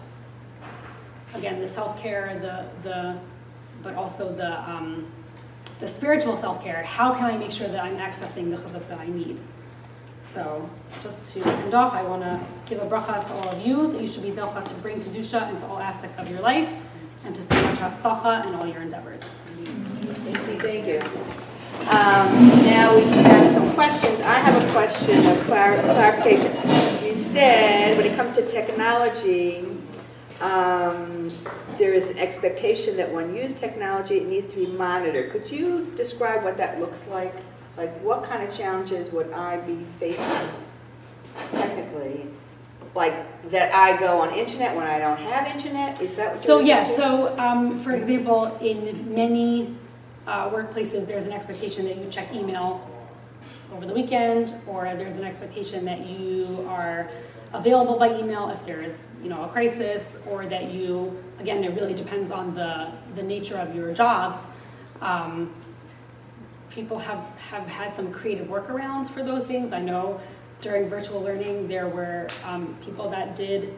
Again, 1.33 1.59
the 1.59 1.67
self-care, 1.67 2.39
the, 2.39 2.87
the, 2.87 3.17
but 3.81 3.95
also 3.95 4.31
the, 4.33 4.69
um, 4.69 5.07
the 5.83 5.89
spiritual 5.89 6.37
self-care. 6.37 6.81
How 6.83 7.13
can 7.13 7.25
I 7.25 7.35
make 7.35 7.51
sure 7.51 7.67
that 7.67 7.83
I'm 7.83 7.97
accessing 7.97 8.49
the 8.49 8.55
chizuk 8.55 8.87
that 8.87 8.99
I 8.99 9.07
need? 9.07 9.41
So 10.21 10.69
just 11.01 11.25
to 11.33 11.45
end 11.45 11.73
off, 11.73 11.91
I 11.91 12.03
want 12.03 12.21
to 12.21 12.39
give 12.65 12.81
a 12.81 12.85
bracha 12.85 13.21
to 13.27 13.33
all 13.33 13.49
of 13.49 13.67
you 13.67 13.91
that 13.91 14.01
you 14.01 14.07
should 14.07 14.23
be 14.23 14.31
zocheh 14.31 14.65
to 14.65 14.75
bring 14.75 15.01
kedusha 15.01 15.49
into 15.49 15.65
all 15.65 15.79
aspects 15.79 16.17
of 16.17 16.29
your 16.29 16.39
life 16.39 16.69
and 17.25 17.35
to 17.35 17.41
see 17.41 17.61
much 17.63 17.79
hatzlacha 17.79 18.47
in 18.47 18.55
all 18.55 18.65
your 18.65 18.81
endeavors. 18.81 19.19
Thank 19.23 20.87
you. 20.87 21.01
Thank 21.01 21.03
Um, 21.91 22.31
now 22.63 22.95
we 22.95 23.03
have 23.27 23.51
some 23.51 23.69
questions. 23.73 24.21
I 24.21 24.39
have 24.39 24.55
a 24.63 24.71
question, 24.71 25.19
a 25.19 25.35
clar- 25.43 25.81
clarification. 25.81 27.05
You 27.05 27.15
said 27.15 27.97
when 27.97 28.07
it 28.07 28.15
comes 28.15 28.33
to 28.37 28.49
technology, 28.49 29.72
um, 30.43 31.31
there 31.77 31.93
is 31.93 32.09
an 32.09 32.19
expectation 32.19 32.97
that 32.97 33.09
when 33.11 33.33
you 33.33 33.43
use 33.43 33.53
technology, 33.53 34.17
it 34.17 34.27
needs 34.27 34.53
to 34.53 34.65
be 34.65 34.67
monitored. 34.67 35.31
Could 35.31 35.49
you 35.49 35.91
describe 35.95 36.43
what 36.43 36.57
that 36.57 36.81
looks 36.81 37.07
like? 37.07 37.33
Like, 37.77 37.97
what 38.01 38.25
kind 38.25 38.47
of 38.47 38.55
challenges 38.55 39.09
would 39.11 39.31
I 39.31 39.57
be 39.61 39.79
facing 39.99 40.49
technically? 41.51 42.27
Like, 42.93 43.15
that 43.51 43.73
I 43.73 43.97
go 43.97 44.19
on 44.19 44.33
internet 44.33 44.75
when 44.75 44.85
I 44.85 44.99
don't 44.99 45.17
have 45.17 45.47
internet? 45.47 46.01
Is 46.01 46.13
that 46.15 46.35
what 46.35 46.45
So 46.45 46.59
yeah, 46.59 46.83
so 46.83 47.35
um, 47.39 47.79
for 47.79 47.93
example, 47.93 48.57
in 48.61 49.15
many 49.15 49.75
uh, 50.27 50.49
workplaces, 50.49 51.07
there's 51.07 51.25
an 51.25 51.31
expectation 51.31 51.85
that 51.85 51.97
you 51.97 52.09
check 52.09 52.31
email 52.33 52.89
over 53.73 53.85
the 53.85 53.93
weekend, 53.93 54.53
or 54.67 54.83
there's 54.95 55.15
an 55.15 55.23
expectation 55.23 55.85
that 55.85 56.05
you 56.05 56.65
are 56.69 57.09
available 57.53 57.97
by 57.97 58.17
email 58.17 58.49
if 58.49 58.65
there 58.65 58.81
is, 58.81 59.07
you 59.21 59.29
know, 59.29 59.43
a 59.43 59.47
crisis, 59.47 60.17
or 60.27 60.45
that 60.47 60.71
you, 60.71 61.23
again, 61.39 61.63
it 61.63 61.73
really 61.79 61.93
depends 61.93 62.31
on 62.31 62.53
the, 62.55 62.91
the 63.15 63.23
nature 63.23 63.57
of 63.57 63.75
your 63.75 63.93
jobs. 63.93 64.39
Um, 65.01 65.53
people 66.69 66.97
have, 66.97 67.23
have 67.51 67.67
had 67.67 67.95
some 67.95 68.11
creative 68.11 68.47
workarounds 68.47 69.09
for 69.09 69.23
those 69.23 69.45
things. 69.45 69.71
I 69.71 69.79
know 69.79 70.19
during 70.61 70.89
virtual 70.89 71.21
learning, 71.21 71.67
there 71.67 71.87
were 71.87 72.27
um, 72.45 72.75
people 72.81 73.09
that 73.09 73.35
did 73.35 73.73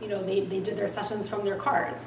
you 0.00 0.08
know, 0.08 0.22
they, 0.22 0.40
they 0.40 0.60
did 0.60 0.76
their 0.76 0.88
sessions 0.88 1.28
from 1.28 1.44
their 1.44 1.56
cars. 1.56 2.06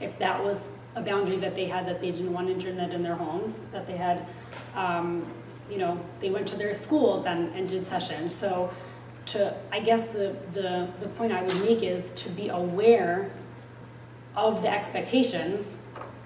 If 0.00 0.18
that 0.18 0.42
was 0.42 0.72
a 0.94 1.00
boundary 1.00 1.36
that 1.36 1.54
they 1.54 1.66
had, 1.66 1.86
that 1.86 2.00
they 2.00 2.10
didn't 2.10 2.32
want 2.32 2.50
internet 2.50 2.92
in 2.92 3.02
their 3.02 3.14
homes, 3.14 3.56
that 3.72 3.86
they 3.86 3.96
had, 3.96 4.26
um, 4.74 5.26
you 5.70 5.78
know, 5.78 5.98
they 6.20 6.30
went 6.30 6.46
to 6.48 6.56
their 6.56 6.74
schools 6.74 7.24
and, 7.24 7.52
and 7.54 7.68
did 7.68 7.86
sessions. 7.86 8.34
So 8.34 8.70
to, 9.32 9.54
I 9.72 9.80
guess 9.80 10.06
the, 10.06 10.34
the, 10.52 10.88
the 11.00 11.08
point 11.08 11.32
I 11.32 11.42
would 11.42 11.60
make 11.60 11.82
is 11.82 12.12
to 12.12 12.28
be 12.30 12.48
aware 12.48 13.30
of 14.36 14.62
the 14.62 14.70
expectations, 14.72 15.76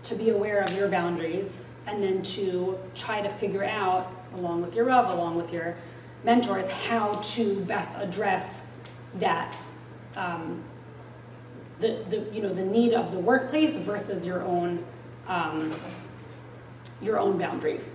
to 0.05 0.15
be 0.15 0.31
aware 0.31 0.61
of 0.63 0.73
your 0.77 0.89
boundaries, 0.89 1.63
and 1.87 2.03
then 2.03 2.23
to 2.23 2.79
try 2.95 3.21
to 3.21 3.29
figure 3.29 3.65
out, 3.65 4.13
along 4.35 4.63
with 4.63 4.75
your 4.75 4.85
Rav, 4.85 5.11
along 5.11 5.37
with 5.37 5.53
your 5.53 5.75
mentors, 6.23 6.67
how 6.69 7.13
to 7.13 7.61
best 7.65 7.93
address 7.97 8.63
that, 9.15 9.57
um, 10.15 10.63
the, 11.81 12.05
the, 12.09 12.27
you 12.33 12.41
know, 12.41 12.53
the 12.53 12.65
need 12.65 12.93
of 12.95 13.11
the 13.11 13.19
workplace 13.19 13.75
versus 13.75 14.25
your 14.25 14.43
own, 14.43 14.85
um, 15.27 15.75
your 17.01 17.19
own 17.19 17.39
boundaries. 17.39 17.89